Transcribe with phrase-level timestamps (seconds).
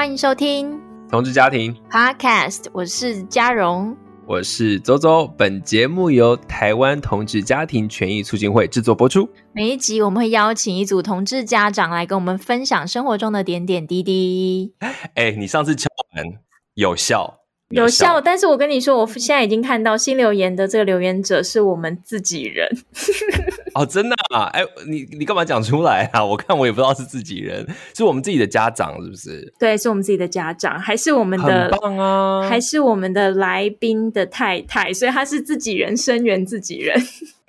[0.00, 3.94] 欢迎收听同志家庭 Podcast，我是嘉荣，
[4.26, 5.30] 我是周周。
[5.36, 9.28] 本节目由台湾同志家庭权益促进会制作播出。
[9.52, 14.72] 每一集我们会邀请一组同志家长来跟我们分享生活中的点点滴滴。
[15.16, 15.86] 哎，你上次敲
[16.16, 16.38] 门
[16.72, 17.36] 有效。
[17.68, 22.68] 有效，但是我跟你说，我现在已经看到新留言的这个留言者是我们自己人。
[23.74, 24.44] 哦，真的啊？
[24.52, 26.22] 哎，你你干嘛讲出来啊？
[26.26, 29.52] 我看我也不知道是自己人，是我们自己的家长，是不是？
[29.58, 31.68] 对，是我们自己的家长，还是我们的？
[31.80, 32.48] 棒啊！
[32.48, 37.00] 还是我们的来宾的太太，所以他是自己人，声援自己人。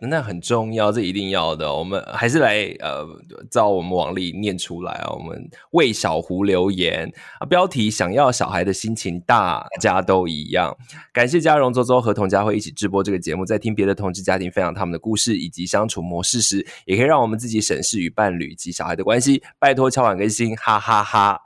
[0.09, 1.73] 那很重要，这一定要的。
[1.73, 3.07] 我们还是来呃，
[3.49, 5.11] 照我们往例念出来啊。
[5.11, 10.75] 我们为小胡留言啊，标题想要小孩的心情，大家都一样。
[11.13, 19.43] 感谢嘉荣、周周和童佳慧一起直播这个节目，在听别的同志家庭分享他们的故事以及相处模式时，也可以让我们自己审视与伴侣及小孩的关系。
[19.59, 21.41] 拜托敲碗更新，哈哈哈，哈。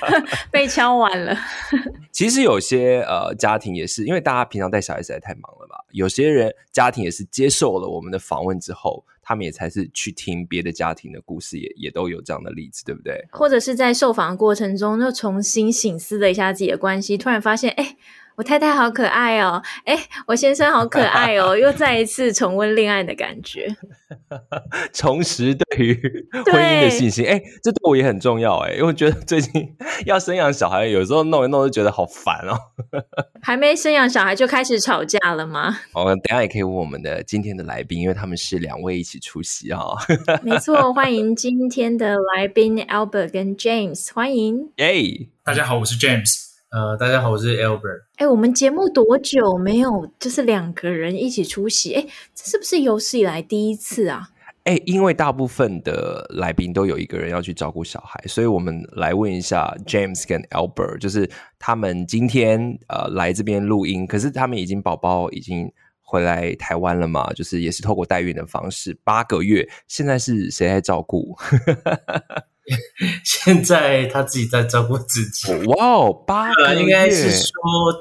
[0.52, 1.36] 被敲完了。
[2.12, 5.83] 其实有些呃家庭也是，因为大家平常带小孩实在太忙了吧。
[5.94, 13.24] 有些人家庭也是接受了我们的访问之后，他们也才是去听别的家庭的故事，也也都有这样的例子，对不对？
[13.30, 17.96] 或者是在受访的过程中，又重新醒思了一下自己的关系，突然发现，哎。
[18.36, 19.96] 我太太好可爱哦，哎，
[20.26, 23.68] 我先生好可爱哦，又再一次重温恋爱的感觉，
[24.92, 25.94] 重拾对于
[26.50, 27.24] 婚姻的信心。
[27.24, 32.58] 哎，这对我也很重要哎，因为我觉得最近 要生养小孩，有时候弄一弄就觉得好烦哦。
[33.40, 35.78] 还没生养小孩就开始吵架了吗？
[35.94, 39.96] 我们等下也可以问我们的今天的来宾，因为他们是两位一起出席啊、哦。
[40.42, 44.72] 没错，欢迎今天的来宾 Albert 跟 James，欢迎。
[44.78, 45.28] 耶，Hey.
[45.44, 46.53] 大家好，我是 James。
[46.74, 48.02] 呃，大家好，我是 Albert。
[48.16, 51.94] 哎，我们节目多久没有就是两个人一起出席？
[51.94, 54.30] 哎，这是不是有史以来第一次啊？
[54.64, 65.72] 哎，因为大部分的来宾都有一个人要去照顾小孩，所以我们来问一下 James 跟 Albert，就是他们今天呃来这边录音，可是他们已经宝宝已经
[66.02, 67.32] 回来台湾了嘛？
[67.34, 71.36] 就是也是透过代孕的方式，八个月，现在是谁在照顾？
[73.24, 75.52] 现在他自己在照顾自己。
[75.66, 77.50] 哇哦，八个月，应该是说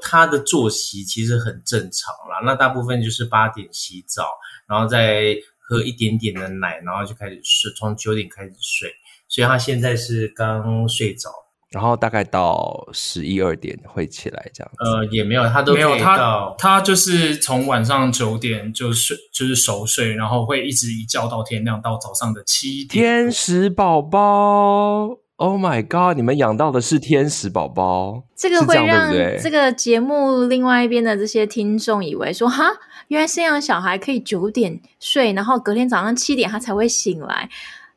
[0.02, 2.40] 他的作息其实很正常啦。
[2.46, 4.28] 那大部分就是八点洗澡，
[4.68, 8.90] 然后再喝一点点的奶，然后就开始睡，从九点开始睡。
[9.28, 11.30] 所以他现在是刚睡着。
[11.74, 14.78] 然后大概到十一二点会起来这样子。
[14.86, 23.04] 呃，也没有，他都没有他，他就是从晚上九点就睡，就是熟睡，然后会一直一觉到天亮，到早上的七点。
[23.04, 26.16] 天使宝宝，Oh my God！
[26.16, 29.12] 你们养到的是天使宝宝，这个会让
[29.42, 32.66] 这个节目另外一边的这些听众以为说，哈，
[33.08, 37.50] 原来生养小孩可以九点睡，然后隔天早上七点他才会醒来。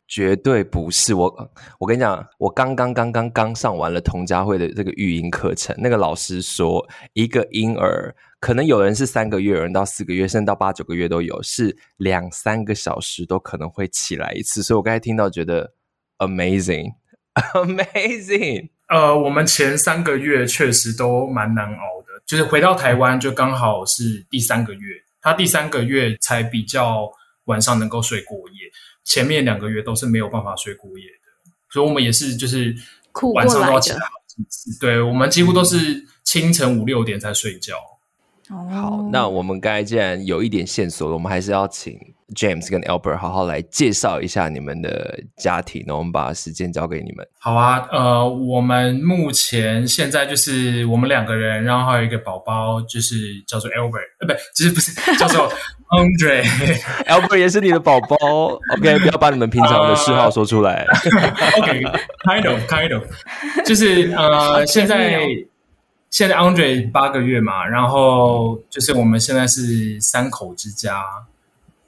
[0.09, 5.75] 绝对不是我，我跟你讲，我刚刚刚刚刚上完了童佳慧的这个育婴课程。
[5.78, 14.62] 那个老师说，一个婴儿可能有人是三个月，有人到四个月，甚至到八九个月都有，是两三个小时都可能会起来一次。
[14.62, 15.72] 所以我刚才听到觉得
[16.19, 18.71] amazing，amazing。
[18.89, 27.11] 呃，我们前三个月确实都蛮难熬的，就是回到台湾就刚好是第三个月，他第三个月才比较
[27.47, 28.71] 晚上能够睡过夜。
[29.06, 32.75] 前面两个月都是没有办法睡过夜的，所以我们也是就是
[33.34, 34.78] 晚上都要起来好几次。
[34.81, 37.77] 对，我们几乎都是清晨五六点才睡觉。
[38.50, 41.99] 哦，好，那我们刚才既然有一点线索了，我们还是要请
[42.34, 47.27] James 跟 Albert 好好来介绍一下你们的家庭，那我们把时间交给你们。
[47.41, 53.16] 好啊，呃，我们目前现在就是我们两个人，然后还有一个宝宝，就是
[53.47, 55.53] 叫做 Albert，呃，不，其实不是叫做。
[55.89, 58.17] Andre，Albert 也是你的宝宝
[58.77, 60.85] ，OK，不要把你们平常的嗜好说出来。
[60.97, 63.05] Uh, OK，kind of，kind of，
[63.65, 65.21] 就是呃，现在
[66.11, 71.05] 现在 Andre 八个月嘛，然后就是我们现在是三口之家，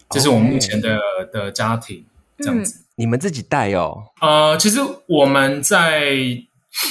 [0.09, 1.31] 这、就是我们目前的、okay.
[1.33, 2.05] 的家庭
[2.39, 2.85] 这样子。
[2.95, 4.05] 你们自己带哦？
[4.21, 6.13] 呃，其实我们在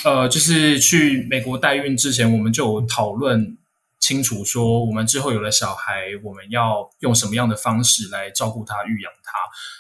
[0.04, 3.56] 呃，就是去美国代孕之前，我们就有讨论。
[4.00, 9.32] 清楚说，我们之后有了小孩，我们要用什么样的方式来照顾他、育养他？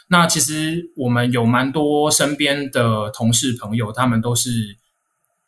[0.09, 4.77] 那其实我们有蛮多身边的同事朋友，他们都是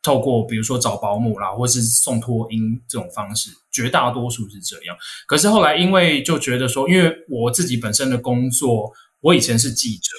[0.01, 4.95] 透过比如说找保姆啦，或是送托婴这种方式，绝大多数是这样。
[5.25, 10.12] 可是后来因为就觉得说，因为我自己本身的工作，我以前是记者，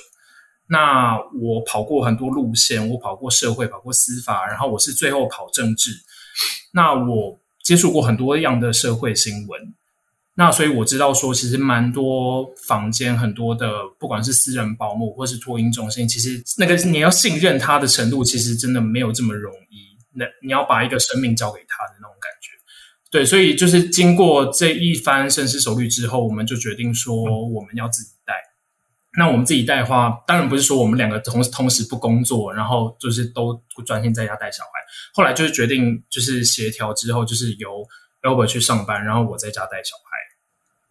[0.66, 5.92] 那我跑过很多路线，我跑过社会，跑过司法，然后我是最后跑政治，
[6.72, 7.39] 那我。
[7.70, 9.60] 接触过很多样的社会新闻，
[10.34, 19.96] 那所以我知道说，其实蛮多房间很多的，不管是私人保姆或是托婴中心，其实那个你要信任他的程度，其实真的没有这么容易。
[20.12, 22.50] 那你要把一个生命交给他的那种感觉。
[23.08, 27.14] 对，所以就是经过这一番深思熟虑之后，我们就决定说
[27.50, 28.34] 我们要自己带。
[29.18, 34.70] 那我们自己带的话，当然不是说我们两个同同时不工作，然后就是都专心在家带小孩。
[35.12, 37.84] 后来就是决定，就是协调之后，就是由
[38.22, 40.10] Albert 去上班，然后我在家带小孩。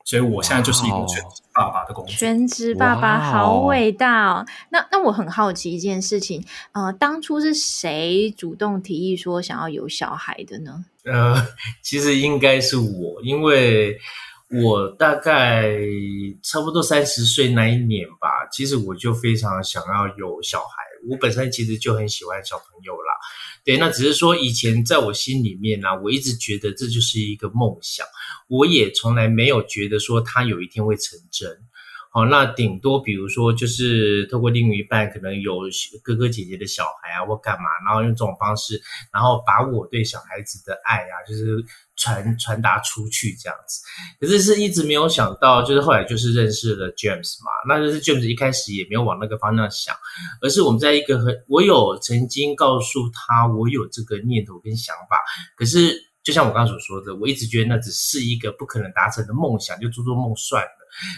[0.06, 2.12] 所以我现在就是一个全职爸爸的工作。
[2.16, 4.45] 全职爸爸好伟大哦！
[4.71, 10.83] 那那我很好奇一件事情，呃，当初是谁主动提议说想要有小孩的呢？
[11.06, 11.45] 呃，
[11.83, 14.00] 其实应该是我，因为
[14.51, 15.78] 我大概
[16.42, 20.84] 差不多三十岁那一年吧，其实我就非常想要有小孩。
[21.07, 23.13] 我本身其实就很喜欢小朋友啦。
[23.63, 28.06] 对，那只是说以前在我心里面呢、我一直觉得这就是一个梦想，
[28.48, 31.50] 我也从来没有觉得说他有一天会成真。
[32.25, 35.62] 那顶多比如说就是透过另一半可能有
[36.04, 38.81] 哥哥姐姐的小孩啊，或干嘛，然后用这种方式，
[39.12, 41.63] 然后把我对小孩子的爱啊，就是
[41.95, 43.81] 传传达出去这样子。
[44.19, 49.95] 可是是一直没有想到，就是后来就是认识了 James 嘛，那就是 James 一开始也没有往那个方向想，
[50.42, 55.18] 而是我们在一个很，我有曾经告诉他我有这个念头跟想法，
[55.56, 60.69] 可是就像我刚刚所说的，我一直觉得那只是一个不可能达成的梦想，就做做梦算了。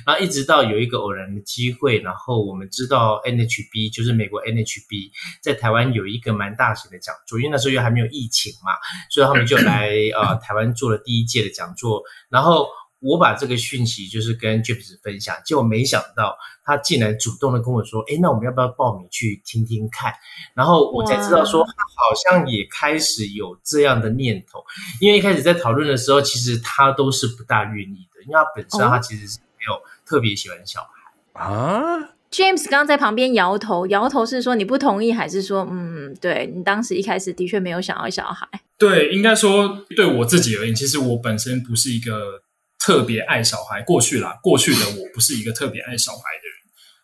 [0.05, 5.11] 然后一直到有一个偶然的机会，然后我们知道 NHB 就是美国 NHB
[5.41, 8.73] 在台湾有一个蛮大型的讲座，因为那时候又还没有疫情嘛，
[9.09, 12.03] 所以他们就来呃台湾做了第一届的讲座。
[12.29, 12.67] 然后
[13.01, 20.13] 我把这个讯息就是跟 James 分享，结果没想到他竟然主动的跟我说：“哎，那我们要不要报名去听听看？”
[20.55, 24.63] 然后我才知道说他好像也开始有这样的念头，
[24.99, 29.39] 因为一开始在讨论的时候，其实他都是不大愿意的，因为他本身他其实是。
[29.63, 31.99] 没有特别喜欢小孩啊
[32.31, 38.47] ？James 刚刚在旁边摇头，摇头是说你不同意，还是说嗯，对你当时一开始的确没有想要小孩？
[38.79, 42.41] 对，应该说对我自己而言，其实我本身不是一个
[42.83, 43.81] 特别爱小孩。
[43.83, 46.57] 过去啦，过去的我不是一个特别爱小孩的人。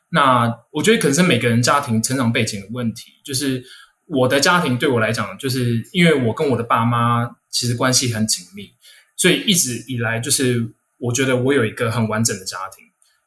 [0.09, 3.11] 那我觉得可能是每个人家庭成长背景的问题。
[3.23, 3.63] 就是
[4.05, 8.71] 我的家庭对我来讲，就是因为我跟我的爸妈其实关系很紧密，
[9.15, 10.73] 所以一直以来就是。
[10.99, 12.83] 我觉得我有一个很完整的家庭。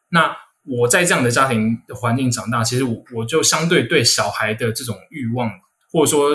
[0.08, 5.48] 那我在这样的家庭的环境长大，其实我我就相对对小孩的这种欲望，
[5.92, 6.34] 或者说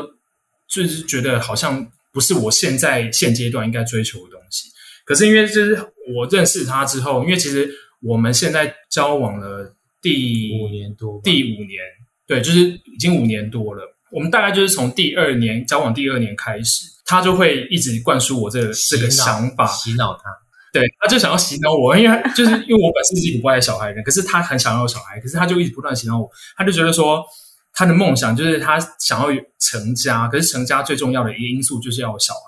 [0.70, 4.70] 就是觉得好像不是我现在现阶段应该追求的东西。
[5.04, 5.76] 可是因为就是
[6.14, 7.70] 我认识他之后，因为其实
[8.02, 11.80] 我们现在交往了第五年多，第五年，
[12.28, 13.82] 对，就是已经五年多了。
[14.12, 20.24] 我们大概就是从第二年交往第二年开始，他就会一直灌输我这个这个想法，洗脑他。
[20.72, 27.24] 对，他就想要洗脑我，因为就是因为我本身是一个不爱小孩的人，可是他很想要小孩，可是他就一直不断洗脑我，他就觉得说
[27.74, 29.28] 他的梦想就是他想要
[29.60, 32.40] 成家，可是成家最重要的一个因素就是要有小孩，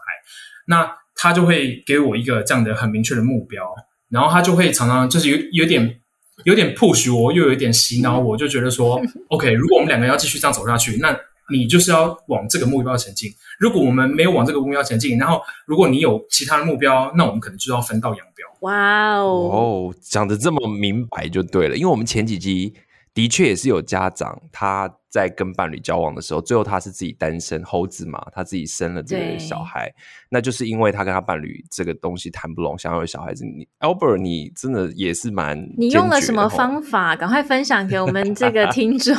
[0.68, 3.62] 那他就会给我一个这样的很明确的目标，
[4.10, 6.00] 然后他就会常常就是有有点
[6.46, 11.14] 有点 push 我，又有一点洗脑我，就觉得说， OK，如果我们两个要继续这样走下去，那。
[11.50, 13.32] 你就是要往这个目标前进。
[13.58, 18.44] 如果我们没有往这个目标前进，然后如果你有其他的目标，那我们可能就要分道扬镳。
[18.68, 19.24] 哇哦！
[19.24, 21.78] 哦，讲的这么明白就对了。
[21.78, 22.74] 因为我们前几集
[23.18, 29.92] 的确也是有家长他在跟伴侣交往的时候，最后他是自己单身猴子嘛，他自己生了这个小孩，
[30.30, 33.44] 那就是因为他跟他伴侣这个东西谈不拢，想要有小孩子。
[33.44, 35.68] 你 Albert，你真的也是蛮……
[35.80, 37.16] 你用了什么方法？
[37.16, 39.16] 赶快分享给我们这个听众。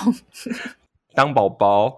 [1.17, 1.97] 当宝宝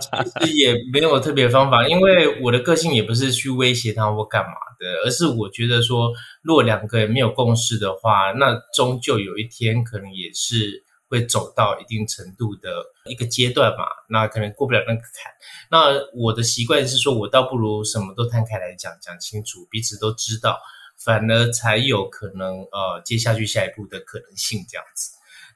[0.00, 6.10] 其实也没有特别的方法，因为我的个性也不是去威胁他或干嘛的，而是我觉得说，
[6.42, 12.70] 如果两个人没有共识的话，那终究有一天可能也是会走到一定程度的
[13.06, 15.32] 一个阶段嘛，那可能过不了那个坎。
[15.70, 20.58] 那我的习惯是说，我倒不如什么都摊开来讲，讲清楚，彼此都知道，
[21.02, 25.12] 反而才有可能呃接下去下一步的可能性这样子。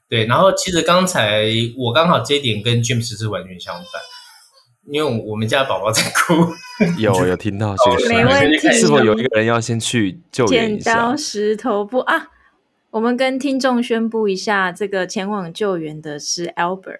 [0.09, 1.45] 对，然后其实刚才
[1.77, 3.85] 我刚好这一点跟 James 是完全相反，
[4.87, 6.33] 因为我们家宝宝在哭，
[6.99, 8.71] 有有听到这个声音，没问题。
[8.73, 10.93] 是否有一个人要先去救援一下？
[10.93, 12.27] 剪刀石头布啊！
[12.93, 16.99] 我们跟听众宣布一下，这个前往救援的是 Albert，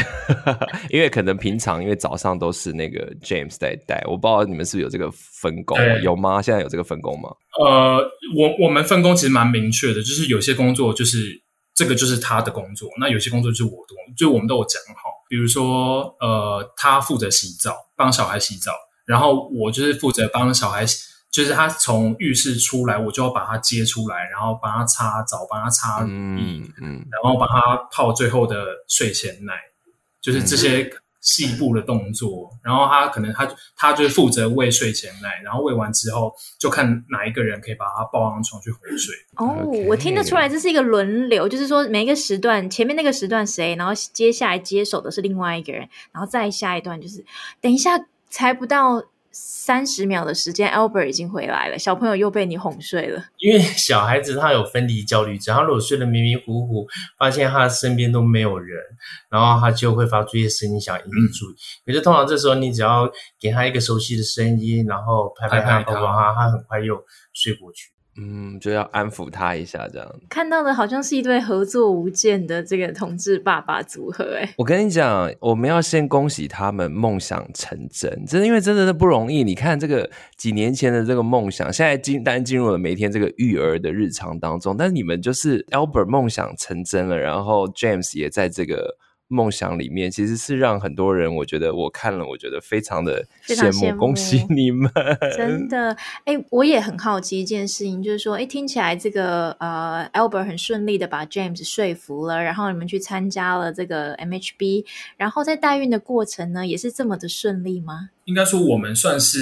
[0.88, 6.40] 因为可能平常因为早上都是那个 James 在带，我不知道你们是不是有这个分工，有吗？
[6.40, 7.28] 现在有这个分工吗？
[7.60, 7.98] 呃，
[8.34, 11.44] 我我们分工其实蛮明确的，就是有些工作就是。
[11.76, 15.10] 这个就是他的工作，那有些工作就是我的工作，就我们都有讲好。
[15.28, 18.70] 比如说，呃，他负责洗澡，帮小孩洗澡，
[19.04, 20.86] 然后我就是负责帮小孩，
[21.34, 29.52] 就是他从浴室出来，我就要把他接出来，然后帮他擦澡，帮他擦乳液，嗯，嗯，然后帮他泡最后的睡前奶，
[30.20, 30.88] 就是这些
[31.20, 39.12] 细部的动作，然后他可能他他就负责喂睡前奶，然后喂完之后就看哪一个人可以把他抱上床去哄睡。
[39.34, 39.56] 哦
[39.88, 47.24] 我听得出来这是一个轮流，就是说每一个时段前面那个时段谁，然后接下来接手的是另外一个人，然后再下一段就是
[47.60, 47.98] 等一下
[48.30, 49.02] 才不到。
[49.34, 53.24] 三十秒的时间，Albert 已经回来了，小朋友又被你哄睡了。
[53.38, 56.86] 因为小孩子他有分离焦虑症，他如果睡得迷迷糊糊，
[57.18, 58.78] 发现他身边都没有人，
[59.28, 61.56] 然后他就会发出一些声音，想引起注意。
[61.84, 63.10] 可是通常这时候，你只要
[63.40, 67.93] 给他一个熟悉的声音，然后拍拍他，抱抱他，他很快又睡过去。
[68.16, 70.08] 嗯，就要安抚他一下，这样。
[70.28, 79.42] 看到的好像是一对合作无间的这个同志爸爸组合，哎，我跟你讲，我们要先恭喜他们梦想成真，真的，因为真的是不容易。
[79.42, 84.76] 你看这个几年前的这个梦想，现在进，单进入了每天这个育儿的日常当中。
[84.76, 88.96] 但你们就是 Albert 梦想成真了，然后 James 也在这个。
[89.28, 94.90] 梦想里面其实是让很多人，我觉得我看了，我觉得非常的羡慕，羡慕恭喜你们！
[95.36, 104.84] 真的，哎，我也很好奇一件事情，就是说，哎，听起来这个呃，Albert 很顺利的把 James 说服了，然后你们去参加了这个 MHB，
[105.16, 108.10] 然后在代孕的过程呢，也是这么的顺利吗？
[108.26, 109.38] 应该说，我们算是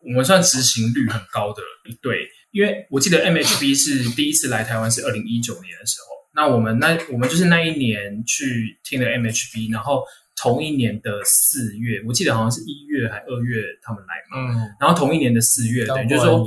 [0.00, 1.60] 我们算执行率很高的
[1.90, 6.17] 一对，因为我记得 MHB 是第一次来台湾是二零一九年的时候。
[6.38, 10.04] 那我们那我们就是那一年去听了 MHB，然后
[10.36, 16.46] 同一年的四月，我记得好像是一月还二月他们来嘛，嗯，然后同一年的四月，等于就是说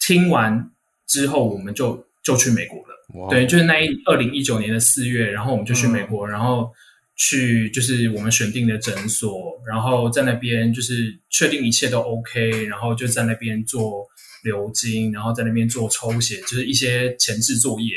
[0.00, 0.68] 听完
[1.06, 6.68] 之后我们就就去美国了，哇对，就是那一二零一九年的四月，然后我们就去美国，嗯、然后
[7.14, 14.04] 去就是我们选定的诊所，然后在那边就是确定一切都 OK，然后就在那边做
[14.42, 17.94] 流经，然后在那边做抽血，就是一些前置作业，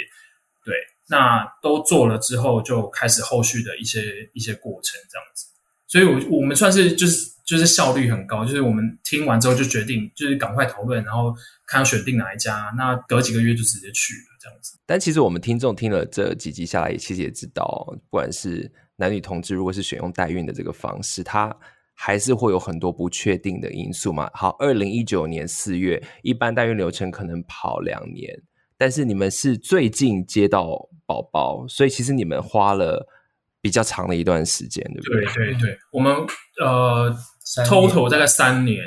[0.63, 0.75] 对。
[1.11, 3.99] 那都做了之后，就开始后续的一些
[4.33, 5.45] 一些过程，这样子。
[5.85, 11.35] 所以，我我们算是就是就是效率很高，就是我们听完之后就决定，就是赶快讨论，然后
[11.67, 14.79] 看选定哪一家，那隔几个月就直接去了，这样子。
[14.85, 21.53] 但其实我们听众听了这几集下来，其实也知道，不管是男女同志，如果是选用代孕的这个方式，它
[21.93, 24.31] 还是会有很多不确定的因素嘛。
[24.33, 28.33] 好，二零一九年四月，一般代孕流程可能跑两年。
[28.81, 33.07] 但是你们是最近接到宝宝，所以其实你们花了
[33.61, 35.25] 比较长的一段时间，对不对？
[35.35, 36.11] 对对对，我们
[36.59, 37.15] 呃
[37.67, 38.83] ，total 大概三年。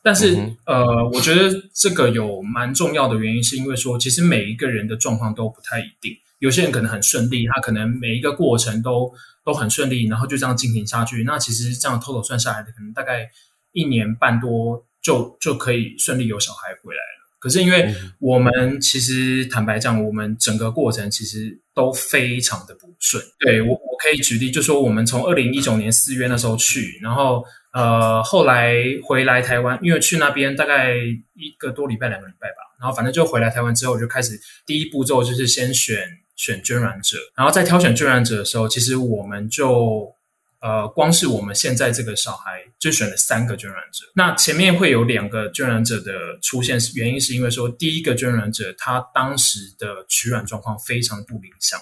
[0.00, 6.12] 但是、嗯、呃，我觉得这个有蛮重要的原因，是因为说，其实每一个人的状况都不太一定。
[6.38, 9.12] 有些人可能很顺利，他可能每一个过程都
[9.44, 11.24] 都很顺利，然后就这样进行下去。
[11.24, 13.28] 那其实这样 total 算下来的，可能大概
[13.72, 17.21] 一年半多就就可以顺利有小孩回来了。
[17.42, 23.20] 可是因为我们其实坦白讲，我们整个过程其实都非常的不顺。
[23.40, 35.98] 对，我我可以举例，就说我们从二零一九年四月那时候去，然后呃后来回来台湾，因为去那边大概一个多礼拜、两个礼拜吧，然后反正就回来台湾之后，就开始第一步骤就是先选
[36.36, 40.14] 选捐卵者，然后在挑选捐卵者的时候，其实我们就。
[40.62, 51.80] 呃，光是我们现在这个小孩就选了三个捐卵者，那前面会有两个捐卵者的出现，原因是因为说第一个捐卵者他当时的取卵状况非常不理想，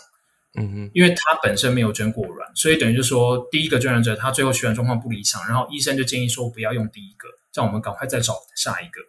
[0.55, 9.03] 嗯哼，因为他本身没有捐过卵，所以等于就是说第一个捐卵者他最后取卵状况不理想，然后医生就建议说不要用第一个，让我们赶快再找下一个，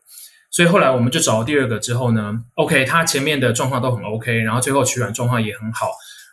[0.49, 5.91] 所以后来我们就找了第二个之后呢，OK，他前面的状况都很 OK，然后最后取卵状况也很好。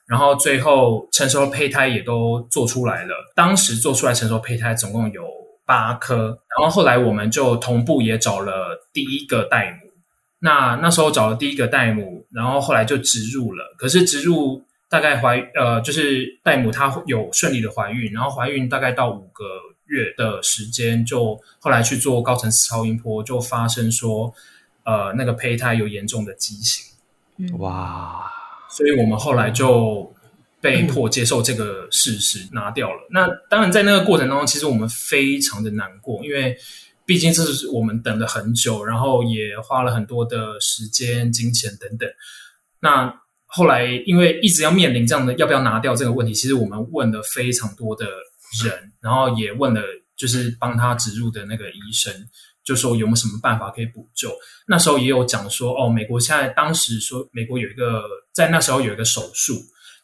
[0.08, 5.22] 然后最后成熟胚胎也都做出来了，当时做出来成熟胚胎总共有
[5.66, 9.90] 八颗，然后后来我们就同步也找了第一个代母，
[10.38, 19.44] 那那时候找了第一个代母，然后后来就植入了，可是植入大概怀呃就是代母她有顺利的怀孕，然后怀孕大概到五个
[19.88, 24.32] 月的时间，就后来去做高层次超音波，就发生说
[24.84, 28.32] 呃那个胚胎有严重的畸形，哇。
[28.70, 30.14] 所以我们后来就
[30.60, 33.08] 被迫接受这个事实，拿掉了。
[33.10, 36.56] 那当然，在那个过程当中，其实我们非常的难过，因为
[37.06, 42.08] 毕竟这是我们等了很久，然后也花了很多的时间、金钱等等。
[42.80, 48.04] 那后来，因为一直要面临这样的要不要拿掉这个问题，其实我们问了非常多的
[48.64, 49.82] 人，然后也问了
[50.16, 52.12] 就是帮他植入的那个医生。
[52.68, 54.30] 就说有没有什么办法可以补救？
[54.66, 58.02] 那时候也有讲说，哦，美国现在当时说，美国有一个
[58.34, 59.54] 在那时候有一个手术，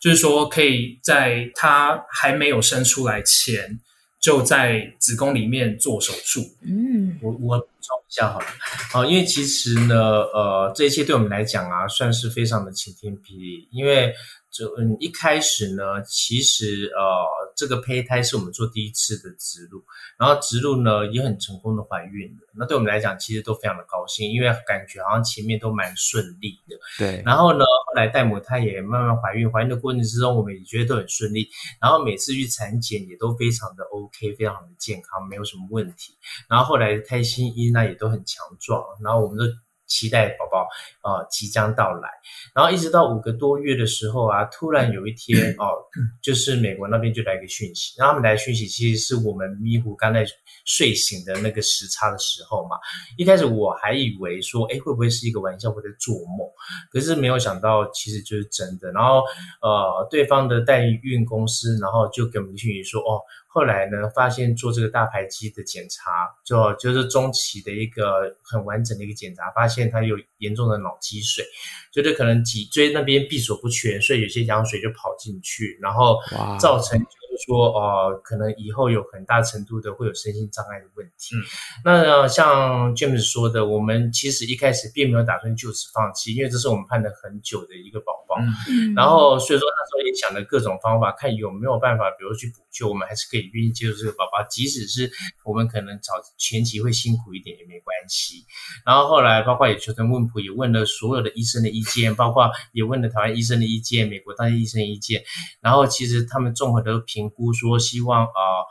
[0.00, 3.78] 就是说可以在他还没有生出来前，
[4.18, 6.40] 就在子宫里面做手术。
[6.62, 8.46] 嗯，我我补充一下好了，
[8.94, 9.94] 啊，因为其实呢，
[10.32, 14.10] 呃，这一切对我们来讲啊，算是非常的晴天霹雳，因为
[14.50, 17.43] 就嗯一开始呢，其实呃。
[17.54, 19.84] 这个胚胎是我们做第一次的植入，
[20.18, 22.48] 然后植入呢也很成功的怀孕了。
[22.54, 26.76] 那对我们来讲，其实都非常的高兴，因为感觉好像前面都蛮顺利的。
[26.98, 27.22] 对。
[27.24, 31.48] 然后呢，后来戴母她也慢慢怀孕，怀孕的过程之中，我们也觉得都很顺利。
[31.80, 36.14] 然后每次去产检也都非常的 OK，非常的健康，没有什么问题。
[36.48, 39.44] 然后后来胎心一呢也都很强壮，然后我们都。
[39.86, 40.68] 期待宝宝
[41.02, 42.08] 啊即将到来，
[42.54, 45.76] 然后一直到五个多月的时候啊，突然有一天 哦，
[46.22, 50.24] 就是美国那边就来个讯息，然后他们来讯息其实是我们迷糊刚才
[50.64, 52.76] 睡醒的那个时差的时候嘛。
[53.16, 56.48] 一开始我还以为说，哎，会不会是一个玩笑，或者做梦？
[56.90, 58.90] 可是没有想到，其实就是真的。
[58.92, 59.22] 然后
[59.60, 63.20] 呃，对方的代孕公司，然后就给我们讯息说，哦。
[63.54, 66.10] 后来呢，发现做这个大排畸的检查，
[66.44, 71.44] 就就是中期的一个很完整的一个检查，发现他有严重的脑积水，
[71.92, 76.18] 就是可能脊椎那边闭锁不全，所以有些羊水就跑进去，然后
[76.58, 77.24] 造成就是。
[77.46, 81.34] 说呃，可能以后有很大程度的会有身心障碍的问题。
[81.34, 81.42] 嗯、
[81.84, 88.42] 那像 James 说的，我们其实一开始并没有打算就此放弃，因为这是我们盼了很久的一个宝宝。
[88.68, 95.10] 嗯、然后所以说那时候也想了各种方法，看有没有办法，比如去补救，我们还是可以愿意接受这个宝宝，即使是
[95.44, 98.44] 我们可能早前期会辛苦一点也没关系。
[98.86, 105.24] 然后后来包括也求神问卜，也问了所有的医生的意见，包括也问了台湾医生的意见、美国当地医生的意见。
[105.60, 107.24] 然后其实他们综合的评。
[107.24, 108.66] 评估说希望啊、呃，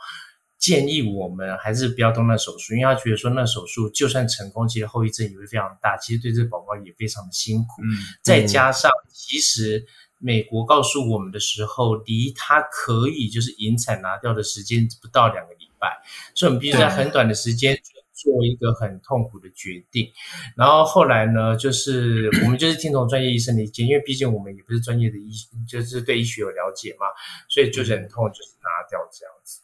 [0.58, 7.82] 建议我们还是不要动那手术，因为他觉得说那手术就算成功，其实后遗症也会非常大，其实对这个宝宝也非常的辛苦。
[7.82, 7.88] 嗯，
[8.22, 9.84] 再加上其实
[10.18, 16.02] 美国告诉我们的时候，离他可以就是引产拿掉的时间不到两个礼拜，
[16.34, 17.78] 所以我们必须在很短的时间。
[18.16, 20.10] 做一个很痛苦的决定，
[20.56, 25.30] 然后后来呢，就是 我们就是听从专业医生的意见，因为毕竟我们也不是专业的医，
[25.68, 27.06] 就是对医学有了解嘛，
[27.50, 29.60] 所以就忍痛就是拿掉这样子。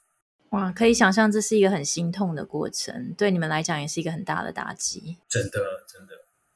[0.50, 5.16] 哇，可以想象这是一个很心痛的过程，对你们来讲也是一个很大的打击。
[5.28, 6.12] 真的，真的，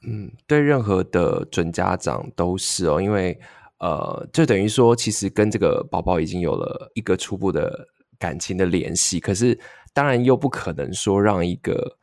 [0.06, 3.38] 嗯，对任何的准家长都是哦，因为
[3.78, 9.58] 呃，就等于说其实跟这个宝宝已经有了一个初步的感情的联系，可是。
[9.96, 11.96] 当然又不可能说让一个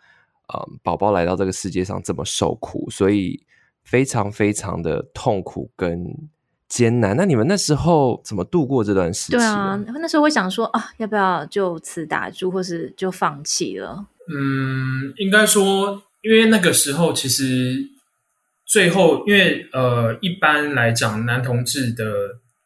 [0.48, 3.46] 呃宝宝来到这个世界上这么受苦，所以
[3.84, 6.02] 非常非常的痛苦跟
[6.72, 7.18] 艰难。
[7.18, 9.34] 那你们那时候怎么度过这段时期？
[9.34, 14.08] 对啊，那时候会想说啊，要不要就此打住，或是就放弃了？
[14.34, 17.76] 嗯，应该说，因为那个时候其实
[18.66, 22.06] 最后，因为呃，一般来讲，男同志的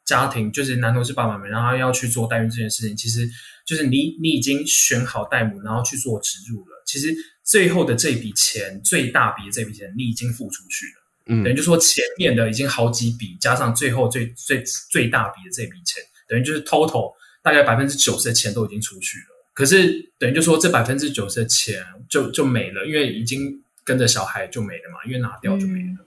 [0.05, 3.27] 家庭就是男同志爸爸们，然后要去做代孕这件事情，其实。
[3.65, 6.83] 就是你，你已经选好代母，然后去做植入了。
[6.85, 7.07] 其实
[7.43, 11.01] 最后的这笔钱，最大笔的这笔钱，你已经付出去了。
[11.27, 19.25] 嗯，等于就是说前面的已经好几笔，加上最后最最最大笔的这笔钱，等于就是 total 大概百分之九十的钱都已经出去了。
[19.53, 25.85] 可是等于就是说这百分之九十的钱就就没了，因为已经跟着小孩就没了嘛，因为拿掉就没了。
[25.85, 25.99] 嗯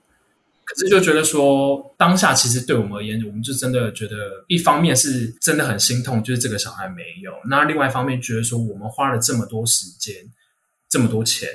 [0.69, 10.13] 可是就觉得说，当下其实对我们而言，我们就真的觉得，一方面是真的很心痛，就是这个小孩没有；那另外一方面，觉得说我们花了这么多时间、
[10.87, 11.49] 这么多钱，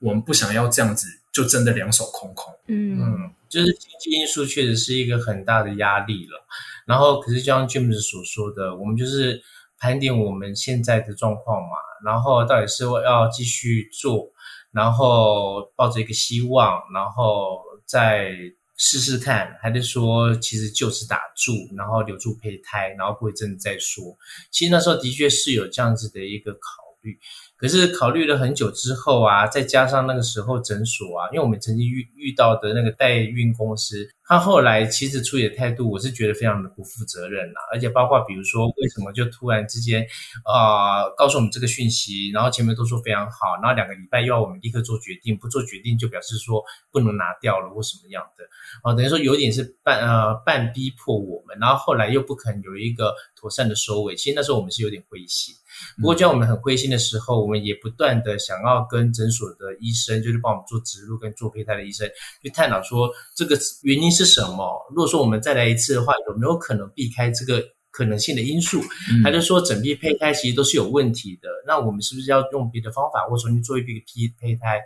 [0.00, 2.52] 我们不想要这样子，就真的两手空空。
[2.66, 6.46] 嗯嗯，就是经济因素确实是一个很大的压力了。
[6.86, 9.42] 然后，可是就像 James 所说的，我们就是
[9.78, 14.30] 盘点我们现在的状况嘛，然后到底是要继续做，
[14.72, 18.32] 然后抱着一个希望，然后再。
[18.80, 24.16] 试试看，还是说其实就此打住，然后留住胚胎，然后过一阵子再说。
[24.52, 27.18] 其实那时候的确是有这样子的一个考虑。
[27.56, 37.60] 可是考虑了很久之后啊，再加上那个时候诊所啊，因为我们曾经遇遇到的那个代孕公司，他后来其实处理的态度，我是觉得非常的不负责任啦。
[37.72, 40.06] 而且包括比如说，为什么就突然之间
[40.44, 48.44] 啊、告诉我们这个讯息，然后前面都说非常好，然后两个礼拜又要我们立刻做决定，不做决定就表示说不能拿掉了或什么样的，
[48.82, 54.14] 啊、等于说有点是半呃半逼迫我们，然后后来又不肯有一个妥善的收尾。
[54.14, 55.54] 其实那时候我们是有点灰心。
[55.96, 62.08] 不过，就在我们很灰心的时候，我们也不断的想要跟诊所的医生，就是帮我们做植入跟做胚胎的医生，
[62.42, 64.86] 去探讨说这个原因是什么。
[64.90, 67.62] 如果说我们再来一次的话，有没有可能避开这个？
[67.98, 68.80] 可能性的因素，
[69.24, 71.48] 他就说整批胚胎其实都是有问题的。
[71.66, 74.80] 那我们是不是要用别的方法，或重新做一批胚胚胎？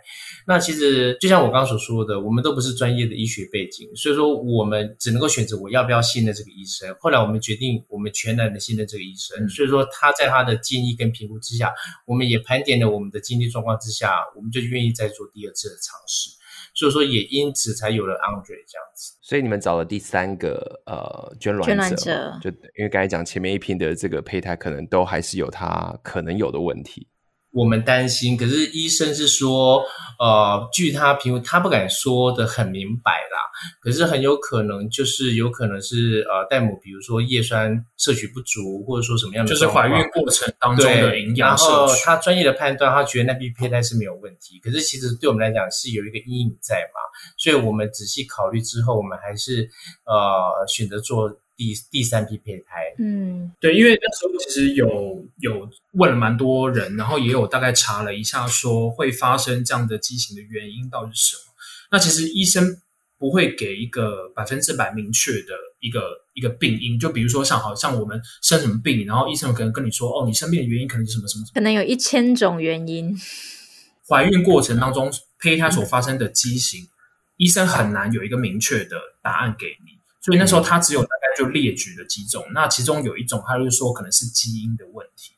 [0.47, 6.91] 那其实就像我刚刚所说的，我们都不是专业的医学背景，所以说我们只能够选择我要不要信任这个医生。
[6.99, 9.47] 后来我们决定，我们全然的信任这个医生。
[9.47, 11.71] 所以说他在他的建议跟评估之下，
[12.07, 16.31] 我们也盘点了我们的经济状况之下，我们就愿意再做第二次的尝试。
[16.73, 19.17] 所以说也因此才有了 Andre 这样子。
[19.21, 27.07] 所以你们找了第三个呃捐卵者，捐卵者就因为刚才讲前面一批的这个胚胎可能都还是有它可能有的问题。
[27.53, 29.83] 我们担心，可是医生是说，
[30.17, 33.37] 呃，据他评估，他不敢说的很明白啦。
[33.79, 41.71] 可是很有可能就是有可能是呃，代母比如说叶酸摄取不足，或者说什么样的，就是怀孕过程当中的营养摄取。
[41.71, 44.59] 然后他专业的判断，他觉得那批胚胎是没有问题。
[44.59, 46.99] 可是其实对我们来讲是有一个阴影在嘛，
[47.37, 49.69] 所以我们仔细考虑之后，我们还是
[50.05, 51.31] 呃选择做。
[51.55, 61.53] 第第三批胚胎，嗯，对，因为那时候其实有有问了蛮多人，然后也有大概查了一下，说会发生这样的畸形的原因到底是什么？
[61.91, 62.77] 那其实医生
[63.19, 66.01] 不会给一个百分之百明确的一个
[66.33, 73.15] 一个病因，就比如说像好像我们生什么病，然后医生可能跟你说，哦，你生病的原因可能是什么什么，可能有一千种原因。
[74.09, 76.89] 怀孕过程当中胚胎所发生的畸形，嗯，
[77.37, 79.93] 医生很难有一个明确的答案给你。
[80.19, 81.01] 所以那时候他只有
[81.37, 85.33] 就列举了几种，嗯、那其中有一种他就是说可能是基因的问题。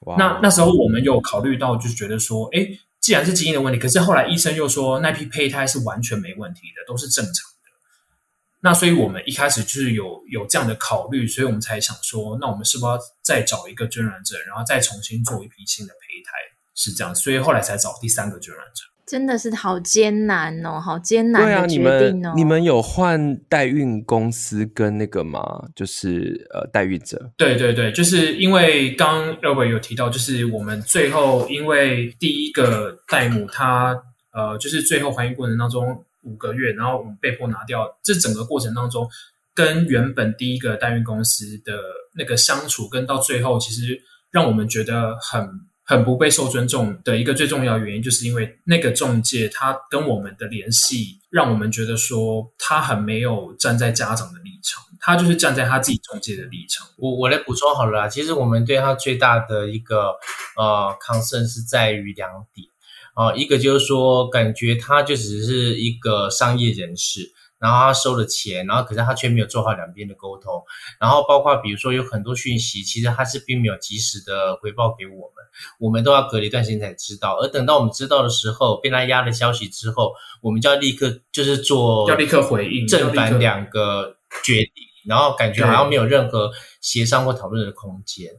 [0.00, 2.66] 哇那那时候我们有考虑到，就是觉得说，哎，
[3.00, 7.70] 既然是基因的问题，可是后来医生又说那批胚胎是完全没问题的，都是正常的。
[8.60, 16.32] 那所以我们一开始就是有有这样的考虑，所以我们才想说，那我们是不是要再找一个捐卵者，然后再重新做一批新的胚胎？
[16.74, 18.84] 是这样，所以后来才找第三个捐卵者。
[19.06, 21.98] 真的是好艰难哦，好艰难的决定哦。
[21.98, 25.40] 对啊，你们你们有换代孕公司跟那个吗？
[25.76, 27.30] 就是呃，代孕者。
[27.36, 33.94] 对对对，就是因为刚 Albert 有提到，就是我们最后因为第一个代母她
[34.32, 39.06] 呃，就是最后怀孕过程当中五个月，然后我们被迫拿掉，这整个过程当中
[39.54, 41.78] 跟原本第一个代孕公司的
[42.16, 45.46] 那个相处，跟到最后其实让我们觉得很。
[45.84, 56.86] 很不被受尊重的一个最重要原因，就是因为那个中介他跟我们的联系，让我们觉得说他很没有站在家长的立场，他就是站在他自己中介的立场。
[56.96, 60.16] 我我来补充好了啦，其实我们对他最大的一个
[60.56, 62.66] 呃 concern 是在于两点
[63.14, 67.30] 啊、呃，一个就是说感觉他就只是一个商业人士。
[67.64, 70.62] 然后他收了钱，然后可是他却没有做好两边的沟通，
[71.00, 75.42] 然后包括比如说有很多讯息，其实他是并没有及时的回报给我们，
[75.78, 77.38] 我们都要隔了一段时间才知道。
[77.38, 86.50] 而等到我们知道的时候，被他压了消息之后，我们就要立刻就是做要立刻回应正反两个决定，然后感觉好像没有任何
[86.82, 88.30] 协商或讨论的空间。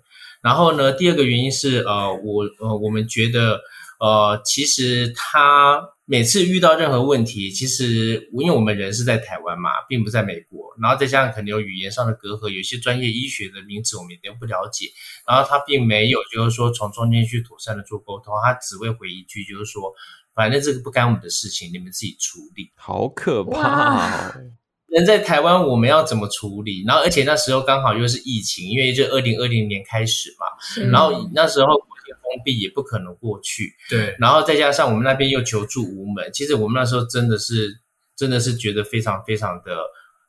[0.43, 3.59] 然后呢，第二个原因是呃，我呃我们觉得
[4.05, 5.81] 呃，其实他。
[6.07, 14.85] 每次遇到任何问题，其实因为我们人是在台湾嘛，并不在美国，然后再加上可能有语言上的隔阂，有些专业医学的名词我们也都不了解，
[15.27, 19.91] 然后他并没有就是说从中间去妥善的做沟通，他只会回一句就是说，
[20.35, 22.69] 反正这个不干我们的事情，你们自己处理。
[22.75, 24.31] 好可怕！
[24.89, 26.83] 人在台湾我们要怎么处理？
[26.85, 30.45] 然后而且那时候刚好又是疫情，因为就二零二零年开始嘛，
[30.91, 31.65] 然后那时候。
[32.13, 37.79] 封闭也不可能过去，对，然后再加上我们那边又求助无门，其实我们那时候真的是
[38.15, 39.77] 真的是觉得非常非常的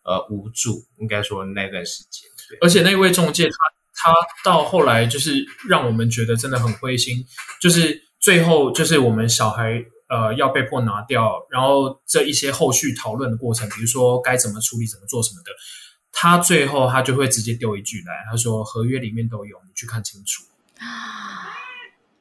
[0.05, 3.57] 呃无助，应该说那段时间，对，而且那位中介他
[3.95, 7.25] 他到后来就是让我们觉得真的很灰心，
[7.61, 15.51] 就是最后就是我们小孩呃要被迫拿掉，然后这一些后续讨论的过程，比如说该怎么处理、怎么做什么的，
[16.13, 20.45] 他最后他就会直接丢一句来，他说合约里面都有，你去看清楚。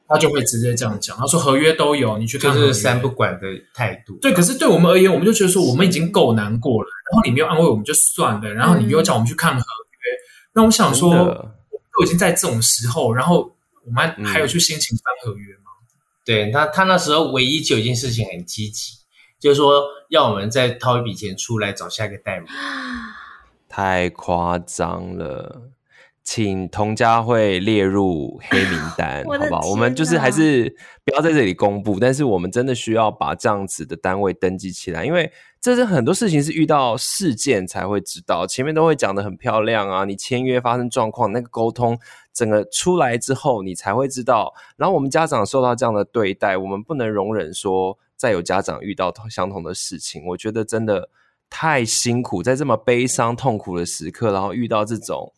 [0.08, 2.54] 他就会直接这样讲，他说合约都有，你去看。
[2.54, 4.16] 就是三不管的态度。
[4.22, 11.26] 对，可是对我们而言，我们就觉得说我们已经够难过了，然后你没有安慰我们就算了，然后你又叫我们去看合约，嗯、那我想说，我们
[11.98, 13.50] 都已经在这种时候，然后
[13.84, 15.70] 我们还有去心情翻合约吗？
[15.82, 18.92] 嗯、对他，他那时候唯一就有一件事情很积极，
[19.40, 22.46] 就是说要我们再掏一笔钱出来找下一个代码。
[23.68, 25.62] 太夸张了。
[26.28, 29.70] 请童家会列入黑名单， 好不好？
[29.70, 30.68] 我们就是还是
[31.04, 41.96] 不要在这里公布，但是我们真的需要把这样子的单位登记起来，因为这是很多事情是遇到事件才会知道，前面都会讲的很漂亮啊，你签约发生状况，那个沟通
[42.34, 44.52] 整个出来之后，你才会知道。
[44.76, 51.08] 然后我们家长受到这样的对待，我们不能容忍说再有家长遇到相同的事情，我觉得真的
[51.48, 55.32] 太辛苦，在这么悲伤痛苦的时刻，然后遇到这种。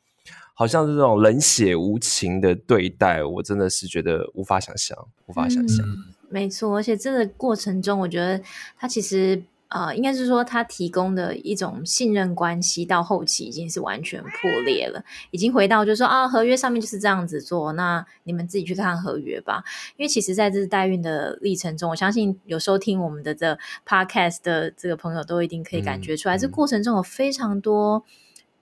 [0.59, 5.87] 好像是这种冷血无情的对待，我真的是觉得无法想象，无法想象。
[5.87, 8.43] 嗯，没错，而且这个过程中，我觉得
[8.77, 19.63] 他其实呃，应该是说他提供的一种信任关系，到后期已经是完全破裂了，已经回到就是说啊，合约上面就是这样子做，那你们自己去看合约吧。
[19.97, 28.05] 因为其实在这代孕的历程中，我相信有收听我们的这 podcast 的这个朋友都一定可以感觉出来，嗯、这过程中有非常多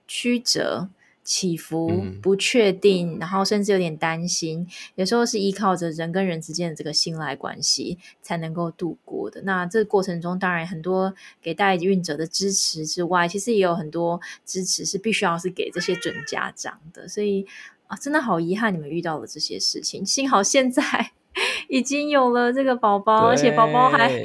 [0.07, 0.89] 曲折。
[1.27, 9.41] 起伏不确定，然后甚至有点担心，有时候是依靠着人跟人之间的这个信赖关系才能够度过的。
[9.41, 17.05] 那这个过程中，当然很多给代孕者的支持之外，其实也有很多支持是必须要是给这些准家长的。
[17.09, 17.45] 所以
[17.87, 20.05] 啊，真的好遗憾你们遇到了这些事情。
[20.05, 21.11] 幸好现在
[21.67, 24.23] 已经有了这个宝宝，而且宝宝还。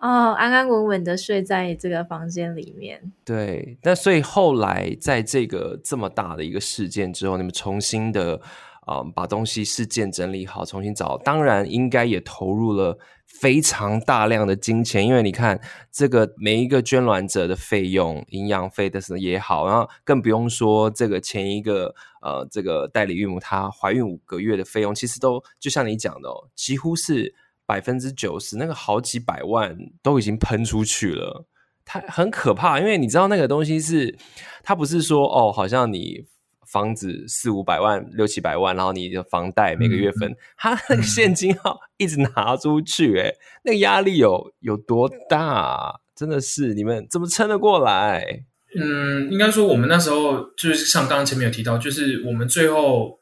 [0.00, 3.12] 哦，安安稳稳的睡在这个房间里面。
[3.22, 8.40] 对，那所以后来在这个这么大的一个事件之后，你们重新的
[8.86, 15.60] 啊、把东西事件整理好，重新找，当然应该也投入了非常大量的金钱，因为你看
[15.92, 27.34] 这个每一个捐卵者的费用、营养费的也好，然后更不用说这个前一个呃这个代理孕母她怀孕五个月的费用，其实都就像你讲的哦，几乎是。
[27.70, 31.46] 百分之九十，那个好几百万都已经喷出去了，
[31.84, 32.80] 它很可怕。
[32.80, 34.18] 因为你知道那个东西是，
[34.64, 36.24] 它不是说哦，好像你
[36.66, 46.00] 房子四五百万、六七百万，然后你的房贷每个月分，它、嗯、那个现金要一直拿出去，哎，那个压力有有多大？
[46.16, 48.46] 真的是你们怎么撑得过来？
[48.74, 53.19] 嗯，应该说我们那时候就是像刚刚前面有提到，就是我们最后。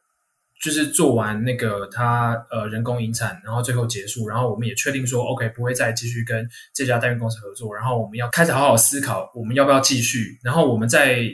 [0.61, 10.37] 就是做完那个他呃人工引产，然后最后结束，然后我们也确定说 OK 不会再继续跟这家代孕公司合作，然后我们要开始好好思考我们要不要继续。
[10.43, 11.25] 然后我们在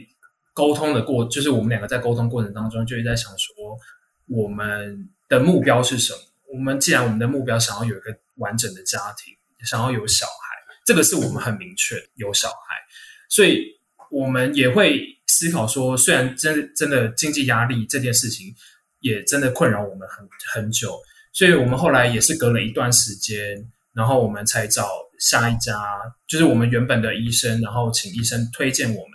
[0.53, 3.55] 沟通的过，就是我们两个在沟通过程当中就一直在想说
[4.27, 6.19] 我们的目标是什么？
[6.53, 9.35] 我们既然我们的目标想要有一个完整的家庭，
[9.65, 10.33] 想要有小孩，
[10.85, 12.77] 这个是我们很明确有小孩，
[13.31, 13.65] 所以
[14.11, 18.55] 我们也会思考说，虽然真真的经济压力这件事情。
[19.05, 20.99] 也真的困扰我们很很久，
[21.31, 23.62] 所以我们后来也是隔了一段时间，
[23.93, 24.88] 然后我们才找
[25.19, 25.79] 下一家，
[26.27, 29.11] 就是我们原本的医生，然后请医生推荐我们，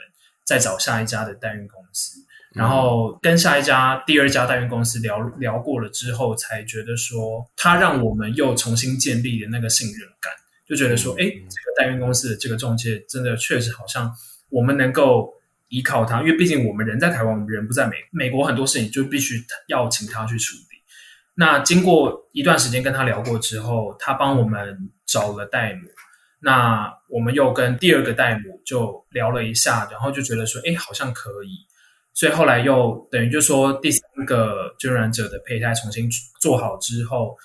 [0.45, 2.19] 再找下一家的代孕公司，
[2.53, 10.31] 然后跟下一家第二家代孕公司聊聊过了之后，才觉得说他让我们又重新建立了那个信任感，
[10.67, 14.13] 就觉得说，哎，这个代孕公司的这个中介真的确实好像
[14.49, 15.33] 我们能够。
[15.69, 20.63] 依靠他，因为毕竟我们人在台湾，我们人不在美美国，很多事情就必须要请他去处理。
[21.35, 25.87] 那经过一段时间跟他聊过之后，他帮我们找了代母。
[26.41, 31.67] 那我们又跟第二个代母就聊了一下，然后就觉得说，哎，好像可以。
[32.13, 36.09] 所以后来又等于就说第三个捐卵者的胚胎重新
[36.41, 37.37] 做好之后，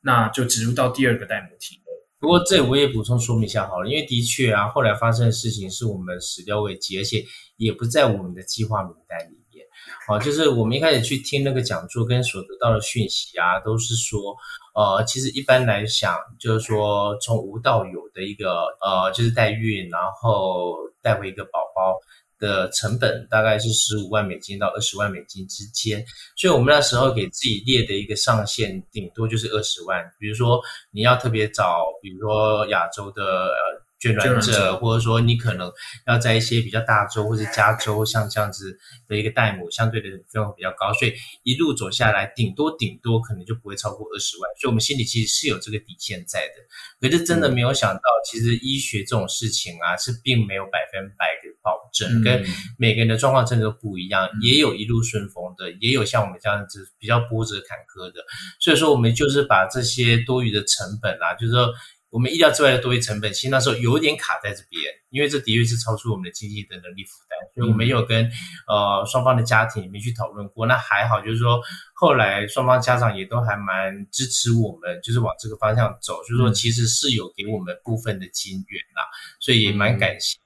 [0.00, 1.81] 那就植入到第二个代母体。
[2.22, 7.24] 不过这我也补充说明一下好了，因为的确啊，后来发生的事情是我们始料未及，而且
[7.56, 9.66] 也不在我们的计划名单里面。
[10.06, 14.36] 好，就是我们一开始去听那个讲座跟所得到的讯息啊，都是说，
[14.76, 21.98] 呃，其实一般来讲，就是说从无到有的一个呃，就是代孕，然后带回一个宝宝。
[22.42, 26.04] 的成本大概是十五万美金到二十万美金之间，
[26.36, 30.04] 所以我们那时候给自己列的一个上限，顶多就是二十万。
[30.18, 33.82] 比如说你要特别找，比如说亚洲的呃。
[34.02, 35.72] 捐卵者，或者说你可能
[36.08, 38.76] 要在一些比较大洲或者加州，像这样子
[39.06, 44.50] 的一个代母，相对的费用比较高，所以一路走下来，顶多顶多可能就不会超过二十万。
[44.60, 46.54] 所以我们心里其实是有这个底线在的。
[47.00, 52.44] 可是真的没有想到，其实医学这种事情啊，是并没有百分百的保证，跟
[52.78, 58.20] 每个人的状况真的都不一样，也有一路顺风的，也有像我们这样子比较波折坎坷的。
[58.58, 61.72] 所以说，我们就是把这些多余的成本啊，就是说。
[62.12, 68.30] 我们意料之外的多余成本，其实那时候有点卡在这边，因为这的确是超出我们的经济的能力负担，所以我们有跟
[68.68, 70.66] 呃双方的家庭里面去讨论过。
[70.66, 71.58] 那还好，就是说
[71.94, 79.08] 后来双方家长也都还蛮支持我们，就是往这个方向走，就是说其实是有给我们部分的金源啦，
[79.40, 80.41] 所以也蛮感谢。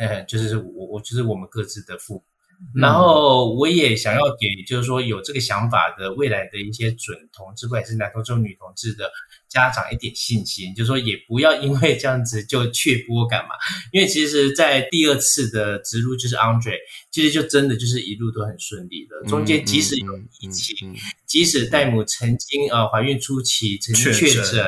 [0.00, 2.24] 呃，就是我我就是我们各自的父母，
[2.74, 9.10] 然后我也想要给，就是说有这个想法的未来的一些准同志，不管是男同志、女同志的。
[9.50, 13.50] 家长一点信心，就是说也不要因为这样子就却步干嘛？
[13.90, 16.76] 因为其实，在第二次的植入就是 Andre，
[17.10, 19.28] 其实就真的就是一路都很顺利的。
[19.28, 20.94] 中间即使有疫情，
[21.26, 24.64] 即使戴姆曾经呃怀孕初期曾经确诊，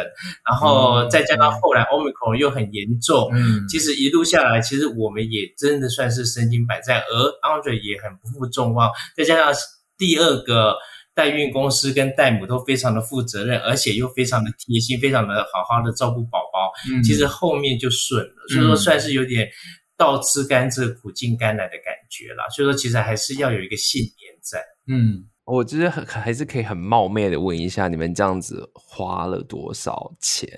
[0.51, 7.15] 然后再加上后来 Omicron 又很严重，嗯，其实一路下来，其实我们也真的算是身经百战，而
[7.49, 9.55] Andre 也很不负众望，再加上
[9.97, 10.75] 第二个。
[11.15, 18.49] 代孕公司跟代母都非常的负责任，而且又非常的贴心，非常的好好的照顾宝宝，嗯、其实后面就顺了。
[18.49, 19.49] 所以说算是有点
[19.97, 22.49] 倒吃甘蔗苦尽甘来的感觉啦。
[22.49, 24.59] 所以说其实还是要有一个信念在。
[24.89, 30.49] 嗯，我其实很还是可以很冒昧的问一下，你们这样子花了多少钱？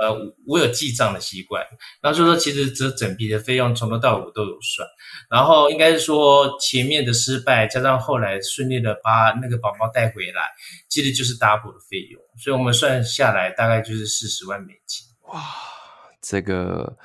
[0.00, 0.14] 呃，
[0.46, 1.64] 我有记账的习惯，
[2.00, 4.86] 然后就说其实这整笔的费用从头到尾都有算，
[5.30, 10.42] 然后应该是说前面的失败加上后来顺利的把那个宝宝带回来，
[10.88, 15.06] 其实就是 double 的费用，所以我们算下来大概就是四十万美金。
[15.32, 15.42] 哇，
[16.20, 16.96] 这个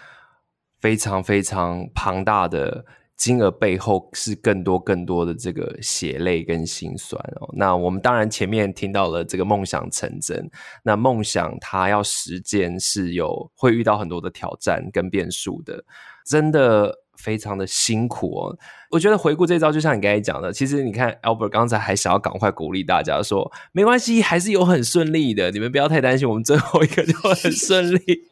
[0.80, 2.86] 非常非常庞大的。
[3.22, 7.48] 金额背后是更多更多的这个血泪跟心酸哦。
[7.54, 10.50] 那我们当然前面听到了这个梦想成真，
[10.82, 15.86] 那梦想它要实践是有会遇到很多的挑战跟变数的，
[16.26, 18.58] 真的非常的辛苦哦。
[18.90, 28.31] 我觉得回顾这招，就像你刚才讲的，其实你看 Albert 刚才还想要赶快鼓励大家说，没关系，还是有很顺利的，你们不要太担心，我们最后一个就很顺利。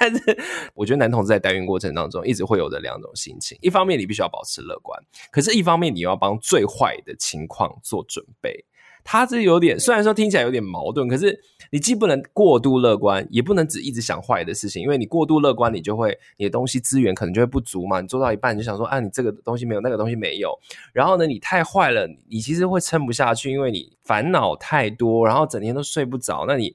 [0.00, 0.38] 但是，
[0.74, 4.98] 我觉得男同志在代孕过程当中，一直会有的两种心情：一方面，你必须要保持乐观；
[5.30, 8.64] 可是，一方面，你要帮最坏的情况做准备。
[9.04, 14.82] 他这有点，虽然说听起来有点矛盾，可是你既不能过度乐观，也不能只一直想坏的事情。
[14.82, 18.02] 因为你过度乐观，你就会你的东西资源可能就会不足嘛。
[18.02, 20.52] 你做到一半，你就想说啊，你这个东西没有，那个东西没有。
[20.92, 26.44] 然后呢，你太坏了，你其实会撑不下去，因为你烦恼太多，然后整天都睡不着。
[26.46, 26.74] 那你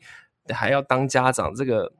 [0.49, 1.91] 还要当家长，这个。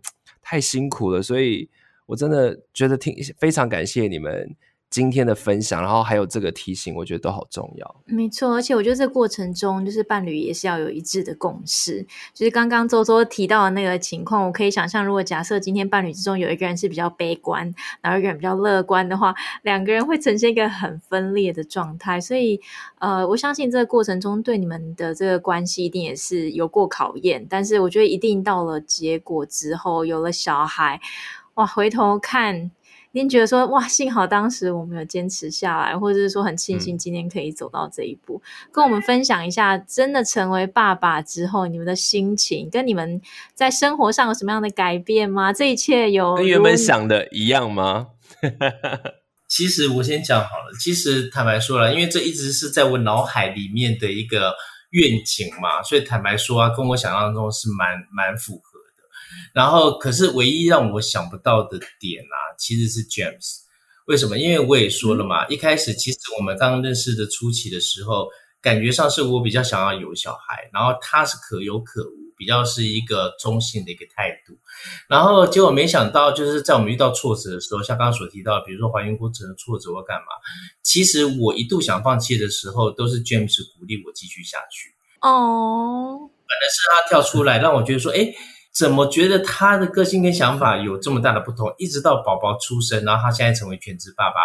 [0.54, 1.68] 太辛苦了，所以
[2.06, 4.56] 我真的觉得挺非常感谢你们
[4.94, 7.96] 今天的分享，然后还有这个提醒，我觉得都好重要。
[8.06, 12.06] 没错，而且我觉得这过程中，就是伴侣也是要有一致的共识。
[12.32, 22.22] 就是刚刚周周提到的那个情况，我可以想象，如果假设今天伴侣之中有一个人是比较悲观，然后一个人比较乐观的话，两个人会呈现一个很分裂的状态。
[22.22, 22.62] 所以，
[23.00, 27.44] 呃，我相信这个过程中对你们的这个关系一定也是有过考验。
[27.50, 31.02] 但是，我觉得一定到了结果之后，有了小孩，
[31.56, 32.70] 哇，回头看。
[33.16, 43.22] 您觉得说哇，幸好当时我们有坚持下来，或者是说很庆幸今天可以走到这一步，嗯、跟我们分享一下，真的成为爸爸之后，你们的心情跟你们
[43.54, 45.54] 在生活上有什么样的改变吗？
[45.54, 48.08] 这一切有跟原本想的一样吗？
[49.48, 54.56] 其实我先讲好了，其实坦白说了，因为这一直是在我脑海里面的一个
[54.90, 58.73] 愿景嘛，所以坦白说啊，跟我想象中是蛮蛮符合。
[59.54, 63.64] 然后，可是唯一让我想不到的点啊，其实是 James。
[64.06, 64.38] 为什么？
[64.38, 68.28] 因为我也说了嘛，一开始其实我们刚刚认识的初期的时候，
[68.62, 74.58] 感觉上是我比较想要有小孩，然后他是可有可无，比较是一个中性的一个态度。
[75.08, 80.26] 然后结果没想到，就是在我们遇到挫折的时候，像刚刚所提到，比如说怀孕过程的挫折或干嘛，
[80.84, 84.94] 其实我一度想放弃的时候，都是 James 鼓励我继续下去。
[85.22, 88.34] 哦，反正是他跳出来让我觉得说，哎。
[88.74, 91.72] 怎么觉得他的个性跟想法有这么大的不同？
[91.78, 94.36] 一直到宝宝出生，然后他现在成为全职爸爸，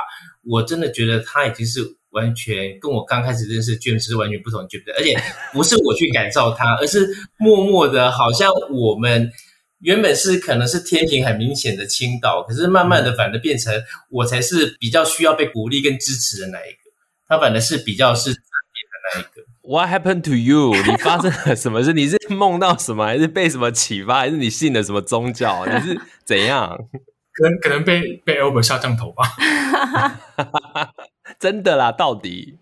[0.45, 4.95] 我真的觉得他已经是完全跟我刚开始认识 James 是完全不同，对不对？
[4.95, 5.17] 而且
[5.53, 9.33] 不是我去改造他， 而是默默的，好像我们
[9.79, 13.73] 原本是可能是天平很明显的倾倒，可是慢慢的反而变成
[14.11, 16.79] 我才是比较需要被鼓励跟支持的那一个，
[17.27, 19.48] 他反而是比较是正面的那一个。
[19.69, 20.75] What happened to you？
[20.91, 21.93] 你发生了什么事？
[21.93, 25.63] 你是梦到什么，还是被什么启发，还是你信了什么宗教？
[25.69, 26.75] 你是怎样？
[27.35, 29.25] 可能可能被被 Albert 下降头吧。
[31.39, 32.57] 真的啦，到底？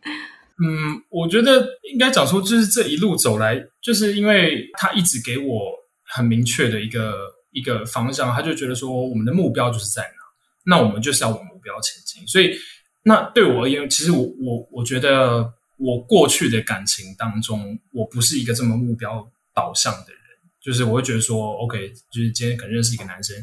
[0.61, 5.61] 嗯，我觉得应该讲说，就是这一路走来，就是因为他一直给我
[6.03, 7.15] 很明确的一个
[7.53, 10.09] 一个方向，他就觉得说，我们的目标就是在哪，
[10.65, 12.27] 那我们就是要往目标前进。
[12.27, 12.53] 所以，
[13.05, 15.53] 那对我而言，其实我我我觉得。
[15.79, 20.21] 我过去的感情当中，我不是一个这么目标导向的人，
[20.61, 23.37] 就是我会觉得说，OK，就是今天可能认识一个男生，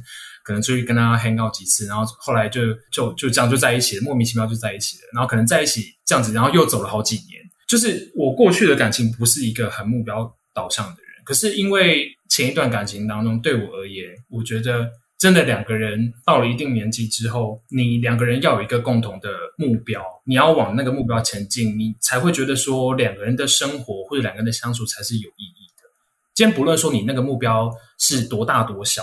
[0.44, 7.42] 可能出去跟他 hang out 几次，然后后来就就就这样就在一起了，莫名其妙就在一起了，然后可能在一起这样子，然后又走了好几年。
[7.68, 14.90] 就是我过去的感情不是一个很目标导向的人，可是因为前一段感情当中，对我而言，我觉得。
[15.24, 25.90] 真的两个人到了一定年纪之后，你两个人要有一个共同的目标，你要往那个目标前进，你才会觉得说两个人的生活或者两个人的相处才是有意义的。
[26.34, 29.02] 今天不论说你那个目标是多大多小，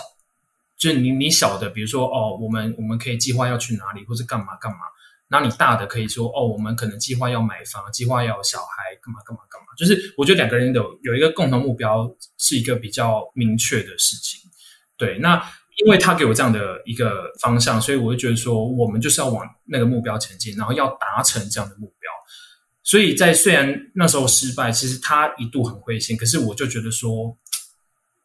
[0.79, 4.81] 就是你你小的，比如说哦，我们我们可以计划要去哪里或者干嘛干嘛，
[5.29, 9.69] 那你大的可以说哦，我们可能计划要买房，计划要小孩，干嘛干嘛干嘛。
[9.75, 14.39] 就是我觉得两个人有有一个共同目标是一个比较明确的事情。
[14.99, 15.43] 对，那。
[15.85, 22.11] 因为他给我这样的一个方向，所以我就觉得说，我们就是要往那个目标前进，然后要达成这样的目标。
[22.83, 27.37] 所以在虽然那时候失败，其实他一度很灰心，可是我就觉得说，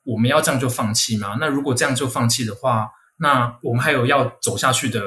[0.04, 1.38] 我们要这样就放弃吗？
[1.40, 5.02] 那如果这样就放弃的话，那我们还有要走下去的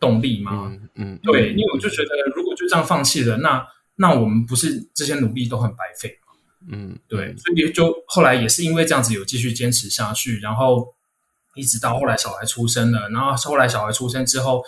[0.00, 0.52] 动力吗？
[0.66, 3.64] 嗯，嗯对，因为我就觉得，如果就这样放弃了，那
[3.96, 6.34] 那我们不是这些努力都很白费吗？
[6.72, 10.92] 嗯，对，所以就后来也是因为这样子有继续坚持下去，然后
[11.54, 14.62] 一直到后来小孩出生了，然后后来小孩出生之后，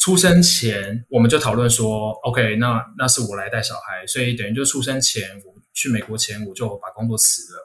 [0.00, 7.58] 出生前我们就讨论说，OK，那那是我来带小孩，所以等于就出生前我去美国前我就把工作辞了。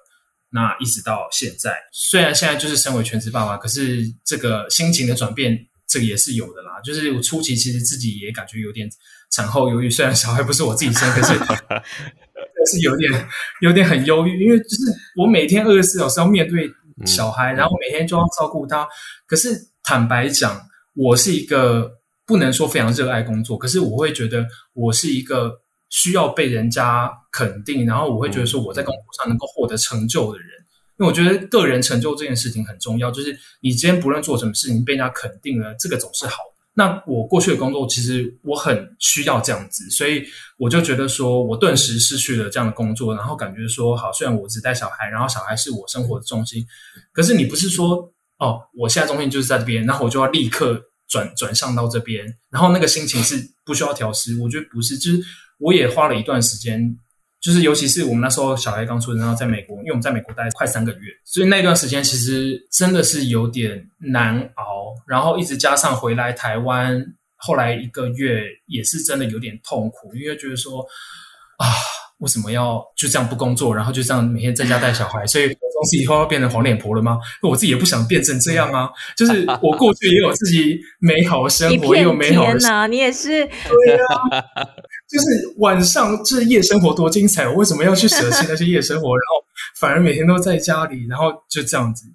[0.52, 6.80] 那一直到现在，虽然现在就是身为全职爸爸，可是这个心情的转变，这个也是有的啦。
[6.82, 8.90] 就是我初期其实自己也感觉有点
[9.32, 11.34] 产后忧郁，虽然小孩不是我自己生，可是
[12.72, 13.12] 是有点
[13.62, 16.72] 有点很忧郁，因为就是我每天二十四小时要面对
[17.06, 18.88] 小孩，然后每天就要照顾他。
[19.26, 20.62] 可是坦白讲，
[20.94, 21.92] 我是一个
[22.26, 25.62] 不能说非常热爱工作，可是我会觉得我是一个。
[25.92, 30.50] 需要被人家肯定，然后我会觉得说我在工作上能够获得成就的人，
[30.98, 33.12] 因为我觉得个人成就这件事情很重要。
[33.12, 36.55] 就是你今天不论做什么事情，被人家肯定了，这个总是好的。
[36.76, 40.24] 那我过去的工作其实我很需要这样子，所以
[40.58, 46.64] 我就觉得说我顿时失去了这样的工作，然后感觉说好，虽然我只带小孩，然后小孩是我生活的重心，
[47.12, 54.40] 可是你不是说哦，我现在重心就是在这边，然后我就要立刻转转向到这边，然后那个心情是不需要调适。
[54.40, 55.24] 我觉得不是，就是。
[55.58, 56.98] 我也花了一段时间，
[57.46, 64.96] 就是尤其是我们那时候小孩刚出生，然后在美国，因为我们在美国待快三个月，所以那段时间其实真的是有点难熬。
[65.06, 70.82] 然后一直加上回来台湾，后来一个月也是真的有点痛苦，因为觉得说
[71.60, 71.68] 啊。
[72.20, 75.28] 为什么要就这样不工作，然后就这样每天在家带小孩？
[75.28, 77.20] 所以从此以后要变成黄脸婆了吗？
[77.42, 78.90] 我自己也不想变成这样啊。
[79.18, 82.88] 就是我过去也有自己美好的生活， 也有美好的生活。
[82.88, 84.42] 你也是对啊，
[85.08, 89.16] 就是晚上这夜生活多精彩，我为什么要去舍弃那些夜生活？
[89.16, 89.46] 然后
[89.80, 92.06] 反而每天都在家里，然后就这样子。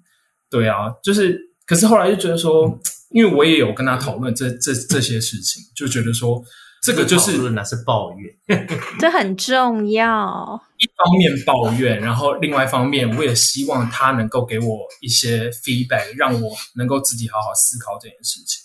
[0.49, 2.79] 对啊，就是可是后来就觉得说，
[3.11, 6.43] 因为我也有跟他讨论这这这些事情，就觉得说。
[6.83, 8.35] 这个就是讨论，那是抱怨，
[8.97, 10.59] 这很重要。
[10.79, 18.63] 一方面抱怨，然后另外一方面，我也希望他能够给我一些 feedback，让我能够自己好好思考这件事情。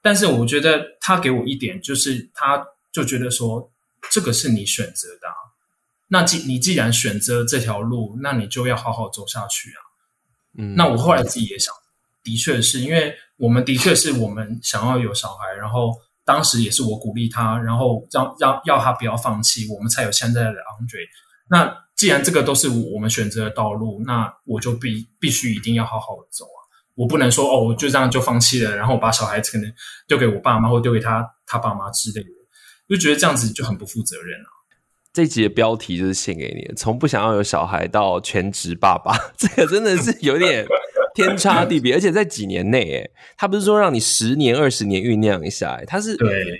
[0.00, 3.70] 但是我觉得他给我一点，就是他就觉得说，
[4.10, 5.36] 这个是你选择的啊，
[6.08, 9.80] 那既你既然选择这条路，那你就要好好走下去啊。
[10.58, 11.74] 嗯，那我后来自己也想，
[12.22, 15.94] 的确是因为我们的确是我们想要有小孩，然后。
[16.28, 21.08] 当时也是我鼓励他，然后让让要他不要放弃，我们才有现在的 Andre。
[21.48, 26.60] 那既然这个都是我们选择的道路，那我就必必须一定要好好的走啊！
[26.94, 29.72] 我不能说哦，我就这样就放弃了，然后把小孩子可能
[30.06, 32.28] 丢给我爸妈或丢给他他爸妈之类的，
[32.88, 34.56] 就觉得这样子就很不负责任了啊。
[35.12, 40.66] 这集的标题就是献给你的，从不想要有小孩到全职爸爸， 这个真的是有点。
[41.14, 46.16] 天差地别，而且在几年内，诶，他不是说让你十年、二十年酝酿一下，他是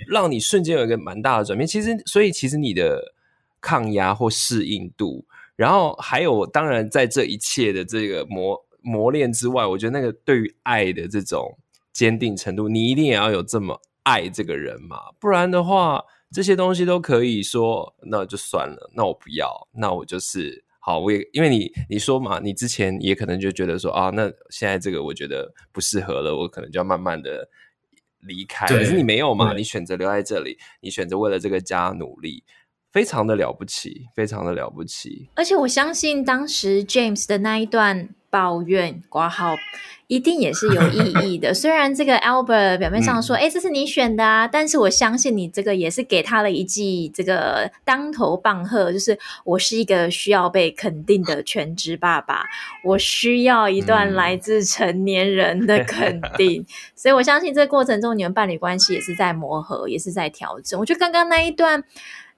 [0.07, 1.65] 让你瞬间有一个蛮大的转变。
[1.65, 3.13] 其实，所以其实你的
[3.61, 5.23] 抗压或适应度，
[5.55, 11.57] 然后还有，当然在这一切的这个磨磨练之外，我觉得那个对于爱的这种
[11.93, 20.65] 坚定程度，你一定也要有这么爱这个人嘛，不然的话，这些东西都可以说，那就算了，那我不要，那我就是。
[20.81, 27.47] 好，我也因为你你说嘛，你之前也可能就觉得说啊，那现在这个我觉得不适合了，我可能就要慢慢的
[28.21, 28.65] 离开。
[28.65, 32.45] 可是你没有嘛，你选择留在这里，你选择为了这个家努力，
[32.93, 35.29] 非常的了不起，非常的了不起。
[35.35, 39.55] 而且我相信当时 James 的那一段抱怨挂号。
[40.07, 41.53] 一定也是有意义的。
[41.53, 52.43] 虽然这个 Albert 表面上说，哎、嗯，这是你选的啊，但是我相信你这个也是给他了一记这个当头棒喝，就是我是一个需要被肯定的全职爸爸，
[52.83, 56.63] 我需要一段来自成年人的肯定。
[56.63, 56.65] 嗯、
[56.97, 60.79] 所以我相信这个过程中，你们伴侣关系也是在磨合，也是在调整。
[60.79, 61.83] 我觉得刚刚那一段。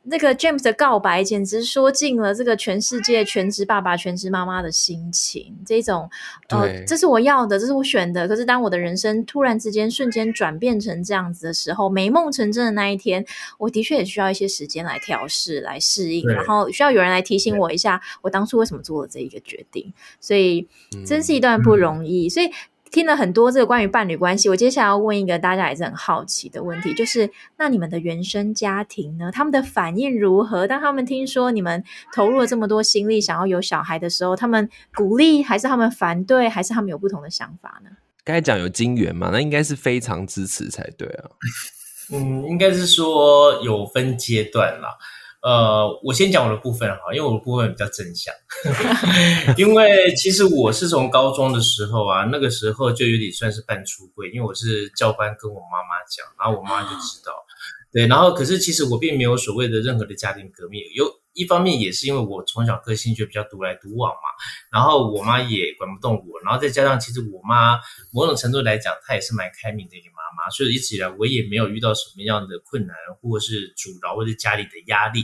[0.04, 5.56] 那个 James 的告白简直说尽了这个全世界全职爸爸、全职妈妈的心情。
[5.66, 6.10] 这种，
[6.50, 8.28] 呃，这是我要的，这是我选的。
[8.28, 13.24] 可是当我的人生突然之间瞬间转变成这样子的时候，美梦成真的那一天，
[13.60, 19.94] 我的确也需要一些时间来调试、来适应，然后需要有人来提醒我一下，我当初为什么做了这一个决定。
[20.20, 20.68] 所以，
[21.06, 22.28] 真是一段不容易。
[22.28, 22.50] 嗯、所以。
[22.92, 29.32] 听了很多这个关于伴侣关系，我接下来要问一个大家也是很好奇的问题，就是那你们的原生家庭呢？
[29.32, 30.68] 他们的反应如何？
[30.68, 31.82] 当他们听说你们
[32.14, 37.92] 投入了这么多心力，想要有小孩的时候，他们鼓励还是他们反对，还是他们有不同的想法呢？
[38.26, 41.32] 刚才讲有金源嘛，那应该是非常支持才对啊。
[42.14, 44.90] 嗯，应该是说有分阶段啦。
[45.42, 48.34] 呃，我先讲我的部分哈，因为我的部分比较正向。
[49.58, 57.34] 因为其实我是从高中的时候啊，那个时候就有点算是半出柜，因为我是教官跟我妈妈讲，然后我妈就知道。
[57.92, 64.28] 对，然后可是其实我并没有所谓的任何的家庭革命，有一方面也是因为我从小个性就比较独来独往嘛，
[64.72, 67.80] 然后我妈也管不动我，然后再加上其实我妈
[68.12, 75.24] 某种程度来讲，她也是蛮开明的一个妈妈，所以一直以来我也没有遇到什么样的困难，或者是阻挠，或者家里的压力，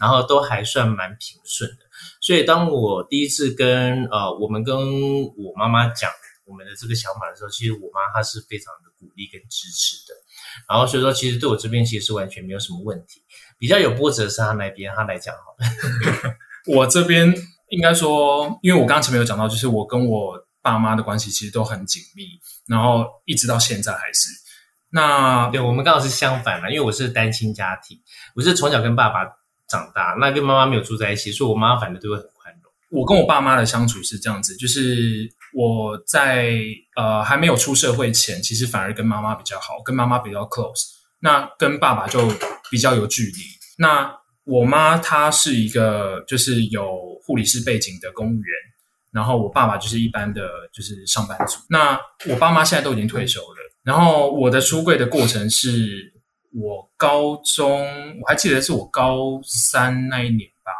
[0.00, 1.76] 然后都还算蛮平顺的。
[2.20, 6.10] 所以当我第一次跟呃我们跟我妈妈讲
[6.44, 10.14] 我们的这个想法的时候，其实我妈她是非常的鼓励跟支持的。
[10.68, 13.20] 然后所以说，其实对我这边其实是完全没有什么问题。
[13.58, 16.34] 比较有波折是他那边，他来讲好了。
[16.74, 17.34] 我这边
[17.70, 22.24] 应该说，因为我刚刚前面有讲到，就是我跟我爸妈的关系其实都很紧密，
[22.66, 24.28] 然后一直到现在还是。
[24.90, 27.98] 那对我们刚好是相反嘛，因为我是单亲家庭，
[28.34, 29.24] 我是从小跟爸爸
[29.68, 32.72] 长大，那跟妈妈没有住在一起，所以我妈妈反正都会很宽容。
[32.90, 35.32] 我跟我爸妈的相处是这样子，就是。
[35.54, 36.52] 我在
[36.94, 40.90] 呃还没有出社会前，其实反而跟妈妈比较好，跟妈妈比较 close。
[41.20, 42.20] 那跟爸爸就
[42.70, 43.38] 比较有距离。
[43.76, 44.12] 那
[44.44, 48.54] 我妈她是一个就是有护理师背景的公务员，
[49.12, 51.58] 然后我爸爸就是一般的就是上班族。
[51.68, 53.56] 那我爸妈现在都已经退休了。
[53.82, 56.12] 然后我的出柜的过程是
[56.52, 57.86] 我高中，
[58.20, 60.72] 我还记得是我高三那一年吧。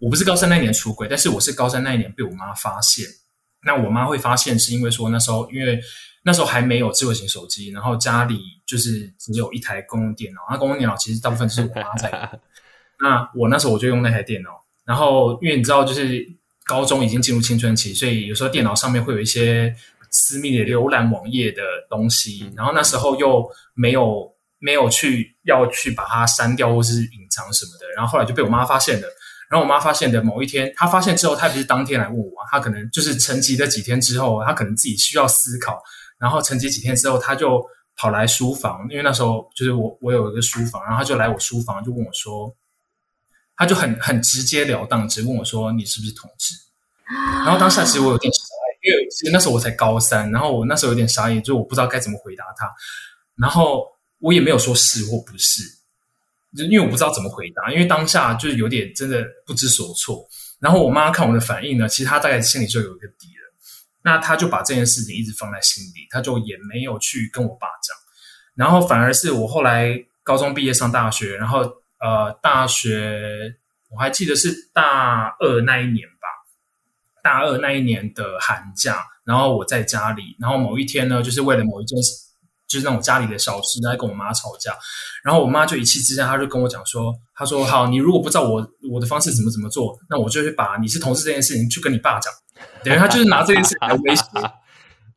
[0.00, 3.06] 我不是高三那一年出柜，但是我是高三那一年被我妈发现。
[3.64, 5.80] 那我妈会发现，是因为说那时候，因为
[6.22, 10.40] 那时候还没有智慧型手机，然后家里就是只有一台公用电脑。
[10.50, 12.40] 那公用电脑其实大部分是我妈在用。
[13.00, 14.50] 那我那时候我就用那台电脑，
[14.84, 16.26] 然后因为你知道，就是
[16.64, 19.74] 高中已经进入青春期，所以有时候电脑上面会有一些
[20.10, 29.08] 私密的浏览网页的东西，然后那时候又没有没有去要去把它删掉或是隐藏什么的，然后后来就被我妈发现了。
[29.50, 35.80] 然后我妈发现的某一天，她发现之后，她不是当天来问我，她可能就是沉寂了几天之后，她可能自己需要思考，
[36.18, 37.64] 然后沉寂几天之后，她就
[37.96, 42.54] 跑来书房，因为那时候就是我我有一个书房，然后她就来我书房就问我说，
[43.56, 46.54] 她就很很直截了当直问我说，你是不是同志？
[47.44, 48.40] 然后当下其实我有点傻
[48.82, 52.68] 眼，因为其实那时候我才高三，然后我那时候有点傻眼，就我不知道该怎么回答她，
[53.36, 53.86] 然后
[54.18, 55.62] 我也没有说是或不是。
[56.56, 60.24] 就因为我不知道怎么回答，因为当下就是有点真的不知所措。
[60.60, 63.52] 然后我妈看我的反应呢，其实她大概心里就有一个底了。
[64.02, 67.96] 那她就把这件事情一直放在心里，她就也没有去跟我爸讲。
[68.54, 69.92] 然后反而是我后来
[70.22, 71.60] 高中毕业上大学，然后
[71.98, 73.54] 呃大学
[73.90, 76.28] 我还记得是大二那一年吧，
[77.22, 82.23] 大二那一年的寒假，然后我在家里，然后某一天呢，就是为了某一件事。
[82.74, 84.76] 就是那种家里的小事，在跟我妈吵架，
[85.22, 92.32] 然后我妈就一气之下，她就跟我讲说：“她说好，你如果不知道我我的方式怎么怎么做，那我就去把你是同事这件事情去跟你爸讲。”
[92.82, 94.24] 等于她就是拿这件事情来威胁。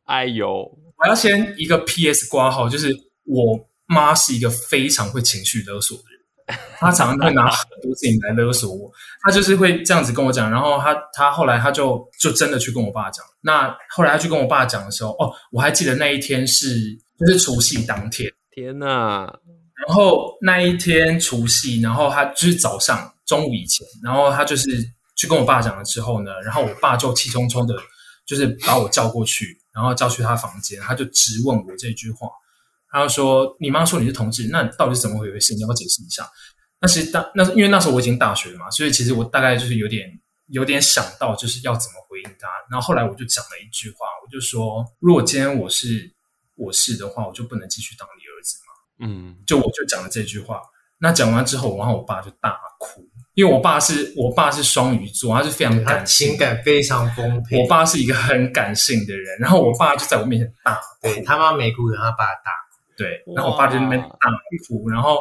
[0.05, 2.29] 哎呦，我要先一个 P.S.
[2.29, 2.95] 挂号，就是
[3.25, 8.91] 我妈是一个非常会情绪勒索的人，她常常会拿很多事情来勒索我。
[9.23, 13.25] 她就是会这样子跟我讲，然后她她后来她就就真的去跟我爸讲。
[13.41, 16.99] 那后来她去跟我爸讲的时候，哦，我还记得那一天是。
[17.19, 19.27] 就是除夕当天，天呐！
[19.87, 24.69] 然后那一天除夕，然后他就是早上中午以前，然后他就是
[25.15, 27.75] 去跟我爸讲了之后呢，然后我爸就气冲冲的，
[28.25, 32.27] 就是把我叫过去，然后叫去他房间，他就质问我这句话，
[32.91, 35.53] 他就说：“你妈说你是同志，那到底是怎么回事？
[35.53, 36.27] 你要不要解释一下？”
[36.81, 40.07] 那其实当那因为那时候我已经大学了嘛，所以其实我大概就是有点
[40.47, 42.47] 有点想到就是要怎么回应他。
[42.69, 46.11] 然后后来我就讲了一句话，我就说：“如果今天我是。”
[46.57, 48.73] 我是的话，我就不能继续当你儿子吗？
[49.07, 50.59] 嗯，就我就讲了这句话。
[50.99, 57.61] 那讲完之后，然后我爸就大哭，因为我爸是我爸是双鱼座，他是非常感情感非常丰沛。
[57.61, 62.93] 我爸是一个很感性的人，然后我爸就在我面前大哭，对他妈没哭，他爸大哭。
[62.97, 64.31] 对，然后我爸就在那边大
[64.67, 65.19] 哭，然后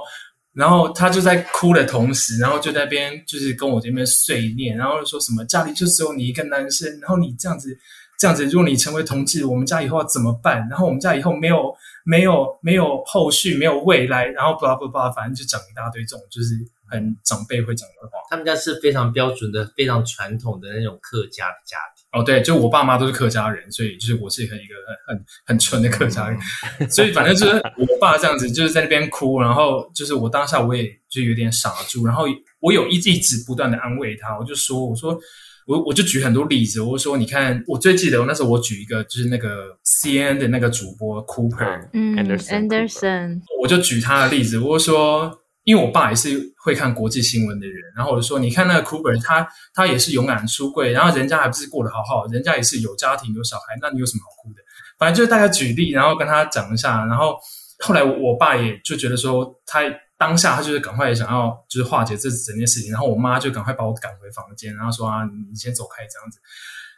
[0.55, 7.78] 然后他就在哭的同时，然后就在那边就是跟我这边碎念，然后说什么家里就只有你一个男生，然后你这样子。
[8.19, 10.67] 这样子，如果你成为同志，我们家以后要怎么办？
[10.71, 16.55] 然后我们家以后没有、没有、没有后续，没有未来，然后巴拉巴拉，反正就讲一大堆这种，就是
[16.89, 18.19] 很长辈会讲的话。
[18.31, 22.07] 他们家是非常标准的、非常传统的那种客家的家庭。
[22.12, 24.62] 哦，对，就我爸妈都是客家人，所以就是我是一个很
[25.07, 26.41] 很很纯的客家人。
[26.89, 32.25] 所以反正就是我爸这样子，就是在那边哭，然后就是我当下我也就有点傻住，然后
[32.61, 35.19] 我有一一直不断的安慰他，我就说，我说。
[35.67, 54.62] 我我就举很多例子，我说你看，我最记得我那时候我举一个就是那个 CNN 的那个主播 Cooper，嗯，Anderson，Anderson，我就举他的例子，我就说因为我爸也是会看国际新闻的人，然后我就说，你看那个 Cooper，他他也是勇敢出柜，然后人家还不是过得好好，人家也是有家庭有小孩，那你有什么好哭的？
[54.99, 57.37] 反正就是大家举例，然后跟他讲一下，然后
[57.81, 59.81] 后来我爸也就觉得说，他
[60.19, 66.39] 当下他就是赶快想要就是化解这整件事情，然后我妈就赶快把我赶回房间，然后说啊，你先走开这样子。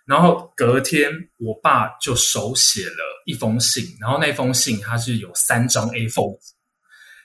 [0.04, 6.38] 然后隔天，我爸就手写了一封信，然后那封信他是有三张 A4。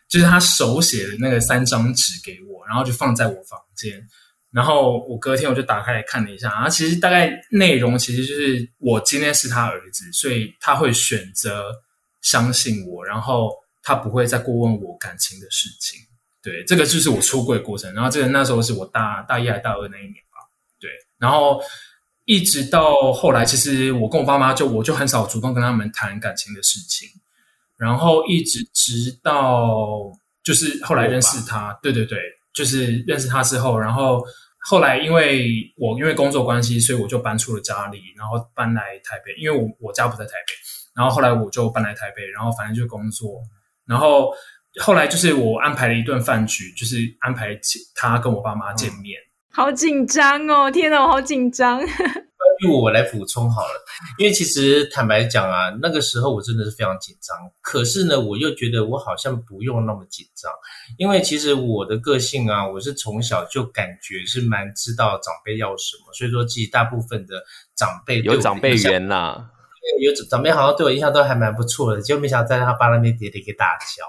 [0.09, 3.99] 就是他手写的那个三张纸给我，然后就放在我房间。
[4.51, 11.71] 然后我隔天我就打开来看了一下，然后其实大概内容其实就是我今天是他儿子，所以他会选择
[12.21, 13.49] 相信我，然后
[13.83, 15.99] 他不会再过问我感情的事情。
[16.41, 17.93] 对，这个就是我出柜的过程。
[17.93, 20.49] 然后这个那时候是我大大一还大二那一年吧。
[20.79, 21.61] 对，然后
[22.25, 27.07] 一直到后来，其实我跟我爸妈就我就很少主动跟他们谈感情的事情。
[27.77, 30.11] 然后一直直到
[30.43, 32.17] 就是后来认识他，对对对，
[32.53, 34.23] 就是认识他之后，然后
[34.59, 40.53] 后来因为我因为工作关系，所以我就搬出了家里，然后搬来台北，因为我我家不在台北，
[40.95, 43.41] 然后后来我就搬来台北，然后反正就工作，
[43.87, 44.33] 然后
[44.81, 47.59] 后来就是我安排了一顿饭局，就是安排
[47.95, 51.81] 他跟我爸妈见面，嗯、好紧张哦，天哪，我好紧张。
[52.61, 53.83] 由我来补充好了，
[54.19, 57.35] 因为其实坦白讲啊，那个时候我真的是非常紧张。
[57.61, 60.51] 可是呢，我又觉得我好像不用那么紧张，
[60.97, 67.43] 因为其实我的个性啊，我是从小就感觉是蛮知道长辈要什么，所以说其实大部分的
[67.75, 69.49] 长辈有长辈缘啦。
[69.99, 74.05] 有长辈好像对我印象都还蛮不错的，结果没想到在他爸那边跌了一个大跤。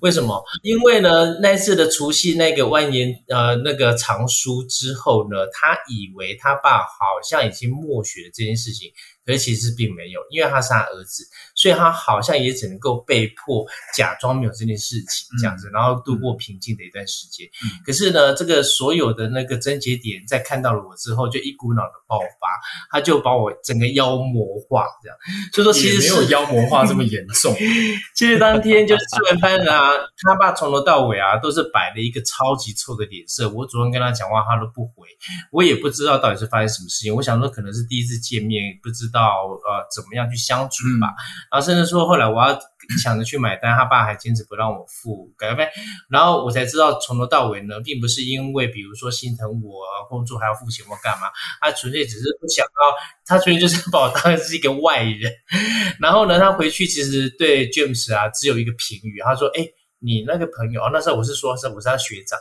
[0.00, 0.42] 为什么？
[0.62, 8.90] 因为呢，那次的除夕那个万言呃那个藏书之后呢，他以为他爸好像已经默许了这件事情。
[9.26, 11.24] 可是其实并没有，因为他是他儿子，
[11.54, 13.66] 所以他好像也只能够被迫
[13.96, 17.44] 假装没有这件事情这样子，嗯、然后度过平静的一段时间。
[17.64, 22.46] 嗯、可是呢，这个所有的那个症结点，在看到了我之后，就一股脑的爆发，
[22.88, 25.18] 他就把我整个妖魔化这样。
[25.52, 27.52] 所以说，其实没有妖魔化这么严重。
[28.14, 29.90] 其实当天就是吃完饭啊，
[30.22, 33.50] 他爸从头到尾啊都是摆了一个超级臭的脸色。
[33.50, 35.08] 我主动跟他讲话，他都不回。
[35.50, 37.12] 我也不知道到底是发生什么事情。
[37.12, 39.15] 我想说，可能是第一次见面，不知道。
[39.16, 41.08] 到呃，怎么样去相处吧？
[41.08, 41.16] 嗯、
[41.50, 42.58] 然后甚至说，后来我要
[43.02, 45.70] 抢着去买单，他爸还坚持不让我付，改呗。
[46.10, 51.28] 然后我才知道，从头到尾呢，并不是因为比如说心疼我工作还要付钱或干嘛，
[51.62, 55.32] 他纯粹只是不想要，他纯粹就是把我当成是一个外人。
[55.98, 59.66] 然后呢，他回去其实对 James 啊只有一个评语，他说：“哎，
[59.98, 62.38] 你那个朋友哦，那时候我是说是我是他学长。”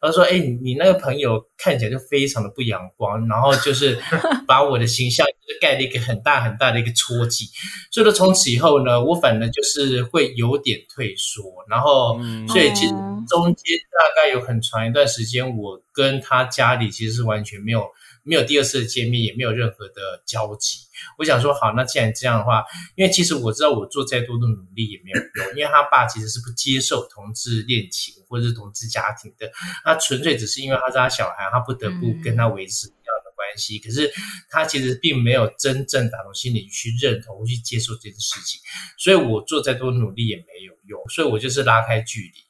[0.00, 3.98] 他说：“哎，你那个朋友看起来就非常的不阳光，然后就是
[4.46, 7.46] 把我的形象就是盖了一个很大很大的一个戳记。
[7.90, 12.18] 所以说从此以后呢，我反正就是会有点退缩，然后
[12.48, 12.92] 所以其实
[13.28, 17.84] 中间大概有很长一段时间，我跟他家里其实是完全没有。”
[18.28, 20.78] 没有第二次的见面，也没有任何的交集。
[21.18, 29.50] 我想说，好，那既然这样的话，因为其实我知道我做再多的努力也没有用，因为他爸其实是不接受同志恋情或者是同志家庭的，
[29.84, 33.78] 他纯粹只是因为他是他小孩，他不得不跟他维持这样的关系。
[33.78, 34.12] 可是
[34.50, 38.60] 他其实并没有真正打从心里去认同、去接受这件事情，
[38.98, 42.45] 所以我做再多努力也没有用，所以我就是拉开距离。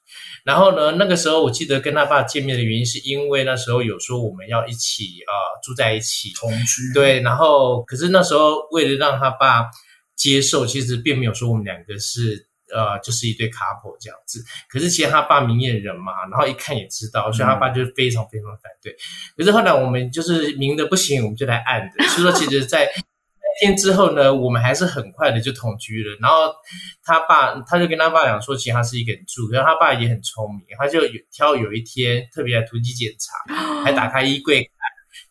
[0.46, 6.92] 然后呢，那个时候我记得跟他爸见面的原因，是因为那时候有说我们要一起啊、呃、住在一起同居。
[6.94, 9.64] 对，然后可是那时候为了让他爸
[10.14, 14.40] 接受，其实并没有说我们两个是呃就是一对 couple 这样子。
[14.70, 18.92] 可是其实他爸明眼人嘛，然后一看也知道，所以他爸就是非常非常反对。
[18.92, 18.96] 嗯、
[19.36, 22.04] 可是后来我们就是明的不行，我们就来暗的。
[22.06, 22.88] 所以说，其实，在
[23.60, 26.16] 天之后呢，我们还是很快的就同居了。
[26.20, 26.54] 然后
[27.02, 33.54] 他爸他就跟他爸讲说，其实他是一个人住，然后他爸也很聪明，他就有挑有一天特别来突击检查，
[33.84, 34.70] 还打开衣柜看。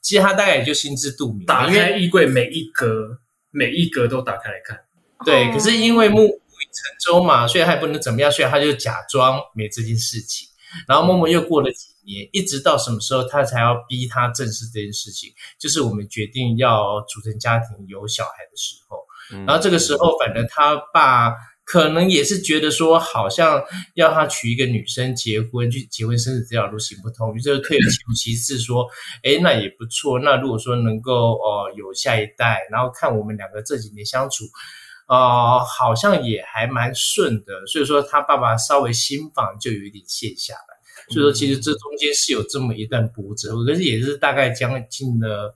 [0.01, 3.19] 其实他大概也就心知肚明，打开衣柜每一格
[3.51, 4.79] 每一格都打开来看。
[5.25, 10.47] 对，可是因为木木已成舟嘛，所以他也不能怎么样，所以他就假装没这件事情。
[10.87, 15.33] 然后默默又过了几年，一直到什么时候他才要逼他正视这件事情？
[15.59, 18.97] 就是我们决定要组成家庭、有小孩的时候。
[19.45, 23.63] 然后这个时候，反正他爸可能也是觉得说，好像
[23.95, 28.85] 要他娶一个女生结婚，去结婚生子这条路行不通，于是就退而求其次说
[29.23, 30.19] ：“哎，那也不错。
[30.19, 34.43] 那如果说能够呃有下一代，然后看我们两个这几年相处。”
[35.07, 45.53] 呃，好像也还蛮顺的，所以说他爸爸稍微心房就有一点卸下来，所以说其实这中间是有这么一段波折，可是也是大概将近了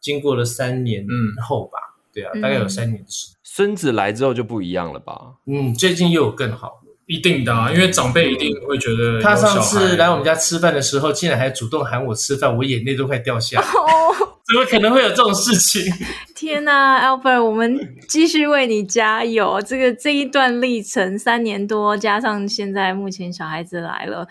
[0.00, 1.04] 经过了三年
[1.46, 3.36] 后吧，嗯、对啊，大概有三年的时间。
[3.42, 5.34] 孙子来之后就不一样了吧？
[5.46, 6.83] 嗯，最近又有更好了。
[7.06, 9.20] 一定的啊，因为长辈一定会觉得。
[9.20, 13.66] 他上次来我们家吃饭的时候，竟然还主动喊我吃饭，我眼泪都快掉下来。
[13.66, 14.14] 哦，
[14.46, 15.92] 怎么可能会有这种事情？
[16.34, 19.60] 天哪，Albert，我们继续为你加油。
[19.60, 24.26] 这个这一段历程三年多，加上现在目前小孩子来了，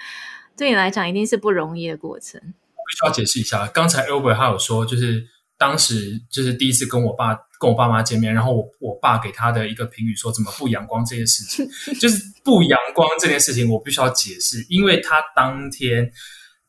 [0.58, 2.42] 对你来讲一定是不容易的过程。
[2.44, 7.38] 我必须要解释一下，刚才 Albert 他有说，就是当时就是第一次跟我爸。
[7.64, 11.66] 跟我爸妈见面，然后我我爸给他的一个评语说：“怎么不阳光这件事情，
[11.98, 16.12] 就是不阳光这件事情，我必须要解释，因为他当天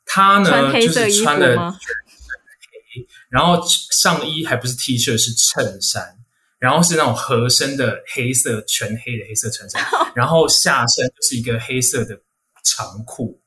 [0.07, 0.73] 他呢？
[0.81, 6.17] 就是穿了黑，然后上衣还不是 T 恤，是衬衫，
[6.61, 9.85] 然后是那种合身的黑色全黑的黑色衬衫，
[10.15, 12.17] 然后下身就是一个黑色的
[12.63, 13.41] 长裤，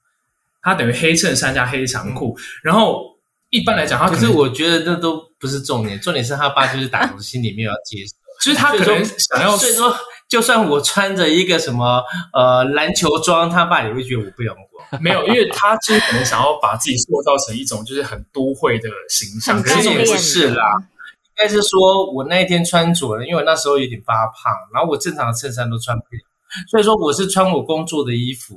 [0.62, 3.16] 他等于黑衬衫加黑长裤，然后。”
[3.50, 8.14] 一般来讲，他可，可是我觉得这都不是重点，重点是他爸就是打从心里面要接受，
[8.44, 9.96] 就是他可能想要，所以说
[10.28, 14.68] 就算我穿着一个什么呃篮球装，他爸也会觉得我不阳光。
[15.02, 26.22] 没有，因为他其实可能想要把自己塑造成一种就是很都会的形象，可是也不是啦，应该是说我那一天穿着了，因为我那时候有点发胖，然后我正常的衬衫都穿不了，
[26.70, 28.56] 所以说我是穿我工作的衣服。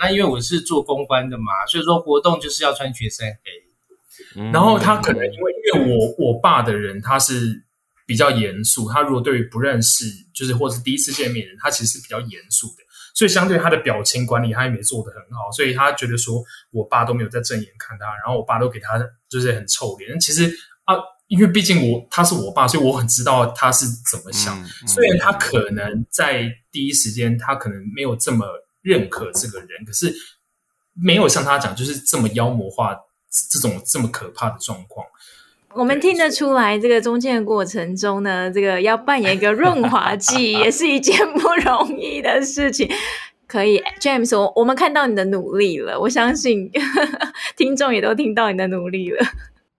[0.00, 3.71] 那因为我是做公关的嘛，所以说活动就是要穿全身黑。
[4.52, 7.64] 然后他可能因为因为我我爸的人他是
[8.06, 10.04] 比较严肃，他如果对于不认识
[10.34, 12.82] 就是或者是第一次见面的人，他其实是比较严肃的，
[13.14, 16.42] 所以相对他的表情管理他也没做得很好，所以他觉得说
[16.72, 18.98] 我爸都没有在正眼看他，然后我爸都给他
[19.28, 20.18] 就是很臭脸。
[20.18, 20.52] 其实
[20.84, 20.96] 啊，
[21.28, 24.62] 因为毕竟我他是我爸，所以我很知道他是怎么想。
[24.86, 28.46] 虽然他可能在第一时间他可能没有这么
[28.82, 30.12] 认可这个人，可是
[30.92, 32.96] 没有像他讲就是这么妖魔化。
[33.50, 35.06] 这种这么可怕的状况，
[35.74, 42.90] 我们听得出来，这个中间的过程中呢，这个要扮演一个润滑剂， 也是一件不容易的事情。
[43.46, 49.26] 可以，James，我我们看到你的努力了，我相信呵 呵听众也都听到你的努力了。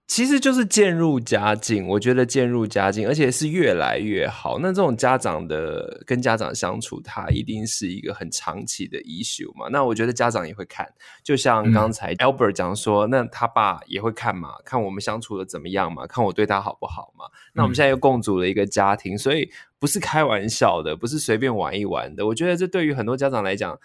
[0.06, 4.58] 其实就是渐入佳境，我觉得渐入佳境，而且是越来越好。
[4.60, 9.66] 那这种家长的跟家长相处，它一定是一个很长期的 issue 嘛。
[9.70, 10.86] 那我觉得家长也会看，
[11.22, 17.24] 就像刚才 Albert 讲说，嗯、那他爸也会看嘛，看我们相处的怎么样嘛，看我对他好不好嘛。
[17.54, 22.26] 那我们现在又共组了一个家庭，所以不是开玩笑的，不是随便玩一玩的。
[22.26, 23.78] 我觉得这对于很多家长来讲。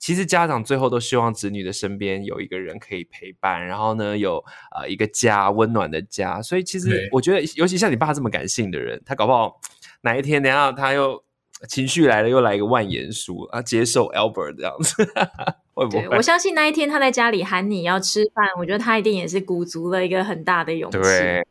[0.00, 4.42] 其实家长最后都希望子女的身边有一个人可以陪伴，然后呢，有
[4.74, 6.40] 呃一个家，温暖的家。
[6.40, 9.60] 所以其实我觉得，尤其像你爸这么感性的人，他搞不好
[10.00, 11.22] 哪一天，等下他又
[11.68, 14.94] 情绪来了，又来一个万言书啊，接受 Albert 这样子，
[15.74, 16.16] 会不会？
[16.16, 20.98] 我相信那一天他在家里喊你要吃饭，我觉得他一定也是鼓足了一个很大的勇气。
[20.98, 21.46] 对，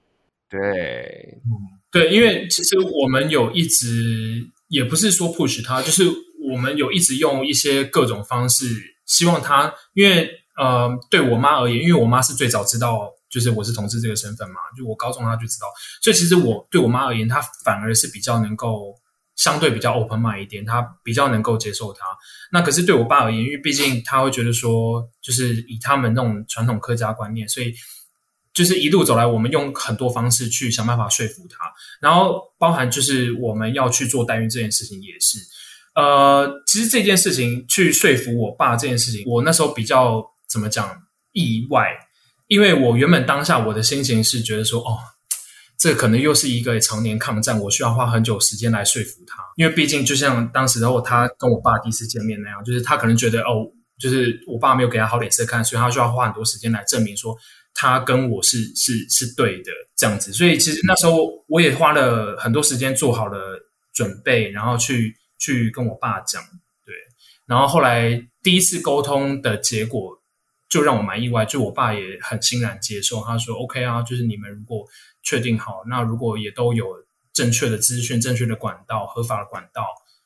[0.50, 6.04] 对，嗯，对，因为其实我们有一直也不是说 push 他，就是。
[6.40, 8.66] 我们有一直用一些各种方式，
[9.06, 15.68] 希望他，因为呃，对我妈而言，因为我妈是最早知道，就是我是同志这个身份嘛，就我高中她就知道，
[16.02, 18.94] 所以其实我对我妈而言，她反而是比较能够
[19.36, 22.06] 相对比较 open mind 一点，她比较能够接受他。
[22.52, 27.74] 那可是对我爸而言，因为毕竟他会觉得说，就是以他们那种传统客家观念，所以
[28.54, 31.72] 就是一路走来，我们用很多方式去想办法说服他，
[32.02, 35.40] 然后包含就是我们要去做代孕这件事情也是。
[35.96, 40.96] 呃，其实这件事情去说服我爸这件事情，我那时候比较怎么讲
[41.34, 41.90] 意外，
[42.48, 44.98] 因为我原本当下我的心情是觉得说，哦，
[45.78, 53.68] 这可能又是一个常年抗战，我需要花很久时间来说服他，因为毕竟就像当时然后他跟我爸第一次见面那样，就是他可能觉得哦，
[54.00, 57.36] 就是我爸没有给他好脸色看，所以他需要花很多时间来证明说
[57.74, 63.60] 他跟我是是是对的这样子，所以其实那时候我也花了很多时间做好了
[63.94, 65.14] 准备，然后去。
[65.40, 66.44] 去跟我爸讲，
[66.86, 66.94] 对，
[67.48, 70.22] 然后后来第一次沟通的结果
[70.68, 74.86] 就让我蛮意外，就我爸也很欣然接受，他说 OK 啊，就是你们如果
[75.24, 76.86] 确定好，那如果也都有
[77.34, 79.86] 正确的资讯、正确的管道、合法的管道，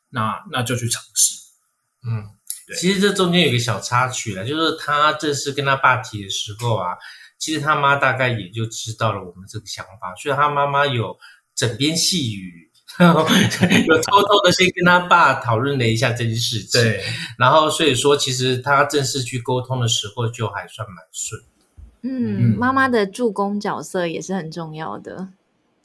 [0.09, 1.39] 那那就去尝试。
[2.03, 2.27] 嗯，
[2.67, 6.97] 对，其实这中间有一个小插曲了，就是他这次跟他爸提的时候啊，
[7.37, 11.17] 其实他妈大概也就知道了我们这个想法，所以他妈妈有
[11.55, 12.71] 枕边细语。
[13.87, 17.03] 有偷偷的先跟他爸讨论了一下这件事情，对，
[17.37, 21.41] 然后所以说其实他正式去沟通的时候就还算蛮顺。
[22.03, 25.29] 嗯，妈妈的助攻角色也是很重要的。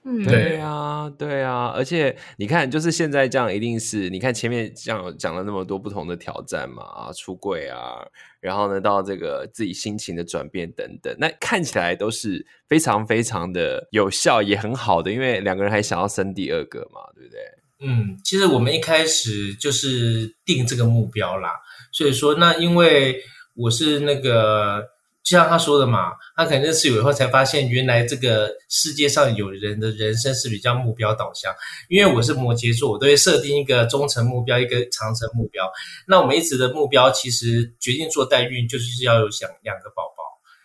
[0.05, 8.07] 嗯，对啊，对啊，而且你看，就是现在这样，一定是你看前面这样讲了那么多不同的挑战嘛，啊，出柜啊，
[8.41, 17.41] 然后呢，到这个自己心情的转变等等，那看起来都是非常非常的有效，也很好的，因为两个人还想要生第二个嘛，对不对？
[17.87, 21.51] 嗯，其实我们一开始就是定这个目标啦，
[21.93, 23.21] 所以说那因为
[23.55, 24.97] 我是那个。
[25.29, 31.55] 就像他说的嘛，他可能认识我以后才发现，原来这个世界上有人的人生是比较目标导向。
[31.91, 35.71] 因为我是摩羯座，我都会设定一个中程目标，一个长程目标。
[36.07, 40.25] 那我们一直的目标，其实决定做代孕，就是要有想两个宝宝，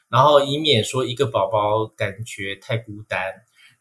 [0.09, 3.19] 然后以免说一个宝宝感觉太孤单。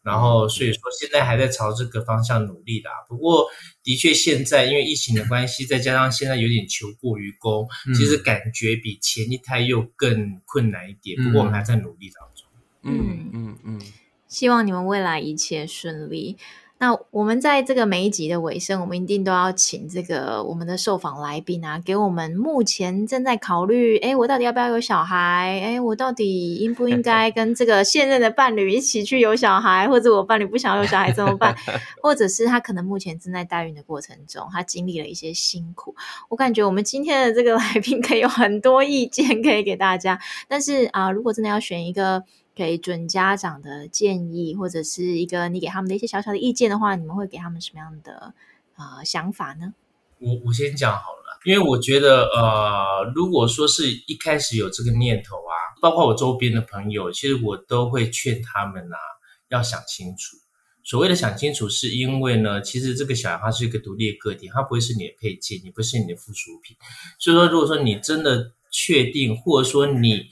[0.02, 2.90] 然后，所以说现在还在朝这个方向努力啦。
[3.08, 3.46] 不过，
[3.82, 11.16] 的确现在因为疫情的关系，再加上现在有点求过于供，嗯、其实感觉比前一胎又更困难一点。
[11.22, 12.46] 不过我们还在努力当中。
[12.82, 13.80] 嗯嗯嗯，
[14.26, 16.36] 希望你们未来一切顺利。
[16.82, 25.60] 那我们在这个每一集的尾声，我们一定都要请这个我们的受访来宾啊，给我们目前正在考虑，诶，我到底要不要有小孩？
[25.62, 29.88] 诶，我到底应不应该跟这个现任的伴侣一起去有小孩？
[29.88, 31.54] 或者我伴侣不想有小孩怎么办？
[32.02, 35.94] 或者是他可能目前正在代孕的过程中，他经历了一些辛苦。
[36.30, 40.18] 我感觉我们今天的这个来宾可以有很多意见可以给大家，
[40.48, 42.24] 但是啊，如果真的要选一个。
[42.54, 48.34] 给准家长的建议，或者是一个你给他们的一些小小的意见的话，你们会给他们什么样的
[48.76, 49.72] 呃想法呢？
[50.18, 59.08] 我我先讲好了，因为我觉得呃，如果说是一开始有这个念头啊，包括我周边的朋友，其实我都会劝他们呐、啊，
[59.48, 60.36] 要想清楚。
[60.84, 66.76] 所谓的想清楚，是因为呢，其实这个小孩他是一个独立的个体，他不会是你的配件，也不是你的附属品。
[67.18, 70.26] 所以说，如果说你真的确定，或者说你。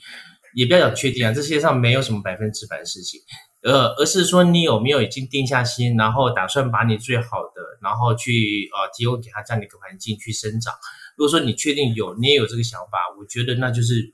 [0.55, 3.19] 也不要讲确定啊，这世界上没有什么百分之百的事情，
[3.63, 10.73] 呃，而是说你有没有已经定下心，然后打算把你最好的，然后去呃提供给他这样的一个环境去生长。
[11.15, 14.13] 如果说你确定有，你也有这个想法，我觉得那就是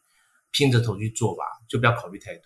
[0.51, 2.43] 拼着头去做吧，就不要考虑太多。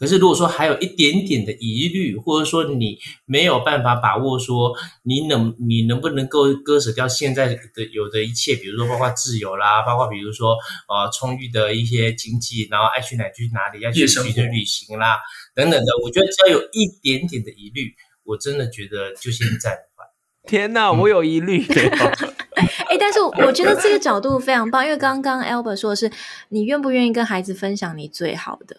[0.00, 10.56] 可是，如果说还有一点点的疑虑，或者说你没有办法把握，说你能你能不能够割舍掉现在的有的一切，比如说包括自由啦，包括比如说
[10.88, 15.18] 呃充裕的一些经济，然后爱去哪去哪里，要去去去旅行啦
[15.54, 17.92] 等等的，我觉得只要有一点点的疑虑，
[18.24, 20.06] 我真的觉得就先暂缓。
[20.48, 21.62] 天哪，我有疑虑。
[22.88, 26.10] 哎，但是我觉得这个角度非常棒，因为刚刚 Albert 说的是，
[26.48, 28.78] 你愿不愿意跟孩子分享你最好的？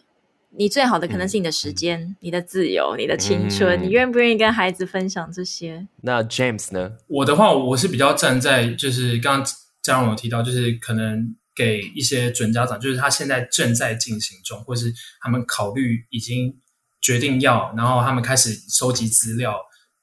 [0.58, 5.88] 你最好的可能是你的时间、嗯、你的自由、你的青春，嗯、你愿不愿意跟孩子分享这些？
[6.02, 6.98] 那 James 呢？
[7.08, 16.54] 我的话，我是比较站在，就是刚刚嘉荣有提到，就是可能给一些准家长，就是他现在正在进行中，或是他们考虑已经
[17.00, 19.56] 决定要，然后他们开始收集资料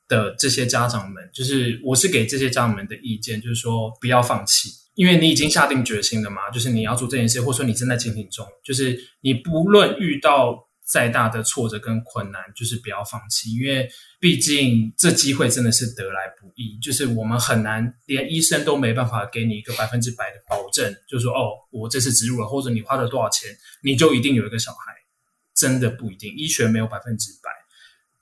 [0.09, 4.71] 的这些家长们，就是我是给这些家长们的意见，就是说不要放弃。
[4.99, 13.89] 因为你已经下定决心了嘛，就是你要做这件事，或者说你正在进行中，就是你不论遇到再大的挫折跟困难，就是不要放弃，因为
[14.19, 24.93] 毕竟这机会真的是得来不易，就是我们很难，连医生都没办法给你一个百分之百的保证，就是说哦，我这次植入了，或者你花了多少钱，你就一定有一个小孩，
[25.55, 27.51] 真的不一定，医学没有百分之百，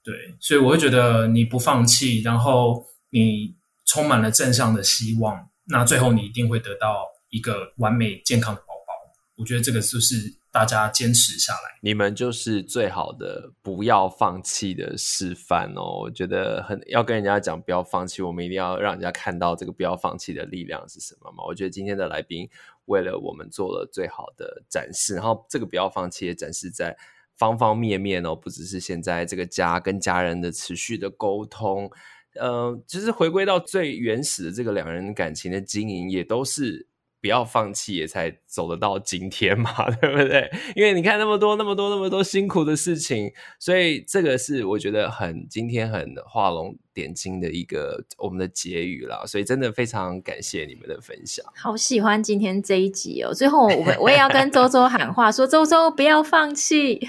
[0.05, 3.57] 对，所以我会觉得你不放弃，然后你
[3.87, 5.49] 充满了正向的希望。
[5.69, 8.95] 那最后你一定会得到一个完美健康的宝宝，
[9.37, 16.01] 我觉得这个就是大家坚持下来，你们就是最好的不要放弃的示范哦。
[16.03, 21.45] 我觉得很要跟人家讲不要放弃，我们一定要让人家看到这个不要放弃的力量是什么嘛。
[21.47, 22.49] 我觉得今天的来宾
[22.87, 26.97] 为了我们做了最好的展示，然后这个不要放弃也展示在
[27.37, 31.91] 方方面面哦，不只是现在这个家跟家人的持续的沟通。
[32.39, 36.87] 呃，其实回归到最原始的这个两个人感情的经营，也都是
[37.21, 40.51] 不要放弃，也才走得到今天嘛， 对不对？
[40.75, 49.23] 因为你看那么多、那么多、那么多辛苦的事情，所以这个是我觉得很今天很画龙点睛的一个我们的结语啦。
[49.27, 53.35] 所以真的非常感谢你们的分享，好喜欢今天这一集哦。
[53.35, 57.07] 最后我我也要跟周周喊话，说周周不要放弃。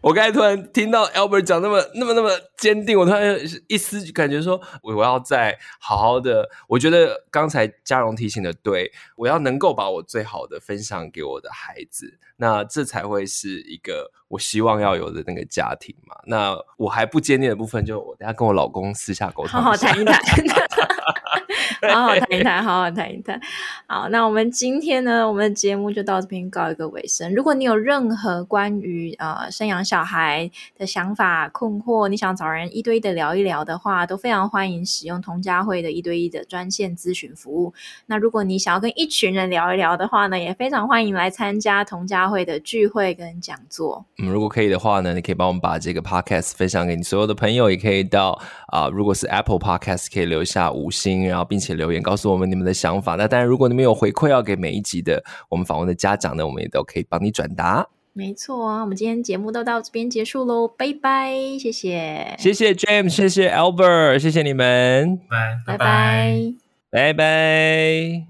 [0.00, 3.36] 我刚才突然听到 Albert 讲那么、那么、那么坚定，我突然
[3.66, 6.48] 一丝感觉说，我我要再好好的。
[6.68, 16.16] 我觉得刚才嘉荣提醒的对，我要能够把我最好的分享给我的孩子，那这才会是一个我希望要有的那个家庭嘛。
[16.24, 20.18] 那我还不坚定的部分，就我等下跟我老公私下沟通，好好谈一谈。
[21.92, 23.40] 好好谈一谈，好好谈一谈。
[23.86, 27.34] 好，那我们今天呢，我们的节目就到这边告一个尾声。
[27.34, 37.72] 如果你有任何关于呃生养小孩的想法、困惑，你想找人一对一的聊一聊的话，都非常欢迎使用同家会的一对一的专线咨询服务。
[38.06, 44.04] 那如果你想要跟一群人聊一聊的话呢，也非常欢迎来参加同家会的聚会跟讲座。
[44.18, 48.30] 嗯，如果可以的话呢，你可以帮我们把这个 podcast 分享给你所有的朋友，也可以到
[48.66, 53.14] 啊、呃，如果是 Apple Podcast 可以留下五星，然后并且留言告诉我们你们的想法。
[53.14, 57.88] 那当然，如果你们有回馈要给每一集的我们访问的家长呢，我们也都可以帮你转达。
[58.12, 66.54] 没错啊，我们今天节目都到这边结束喽，拜拜，谢谢，谢谢 James，谢谢 Albert，谢谢你们，拜拜拜拜，
[66.90, 68.28] 拜拜。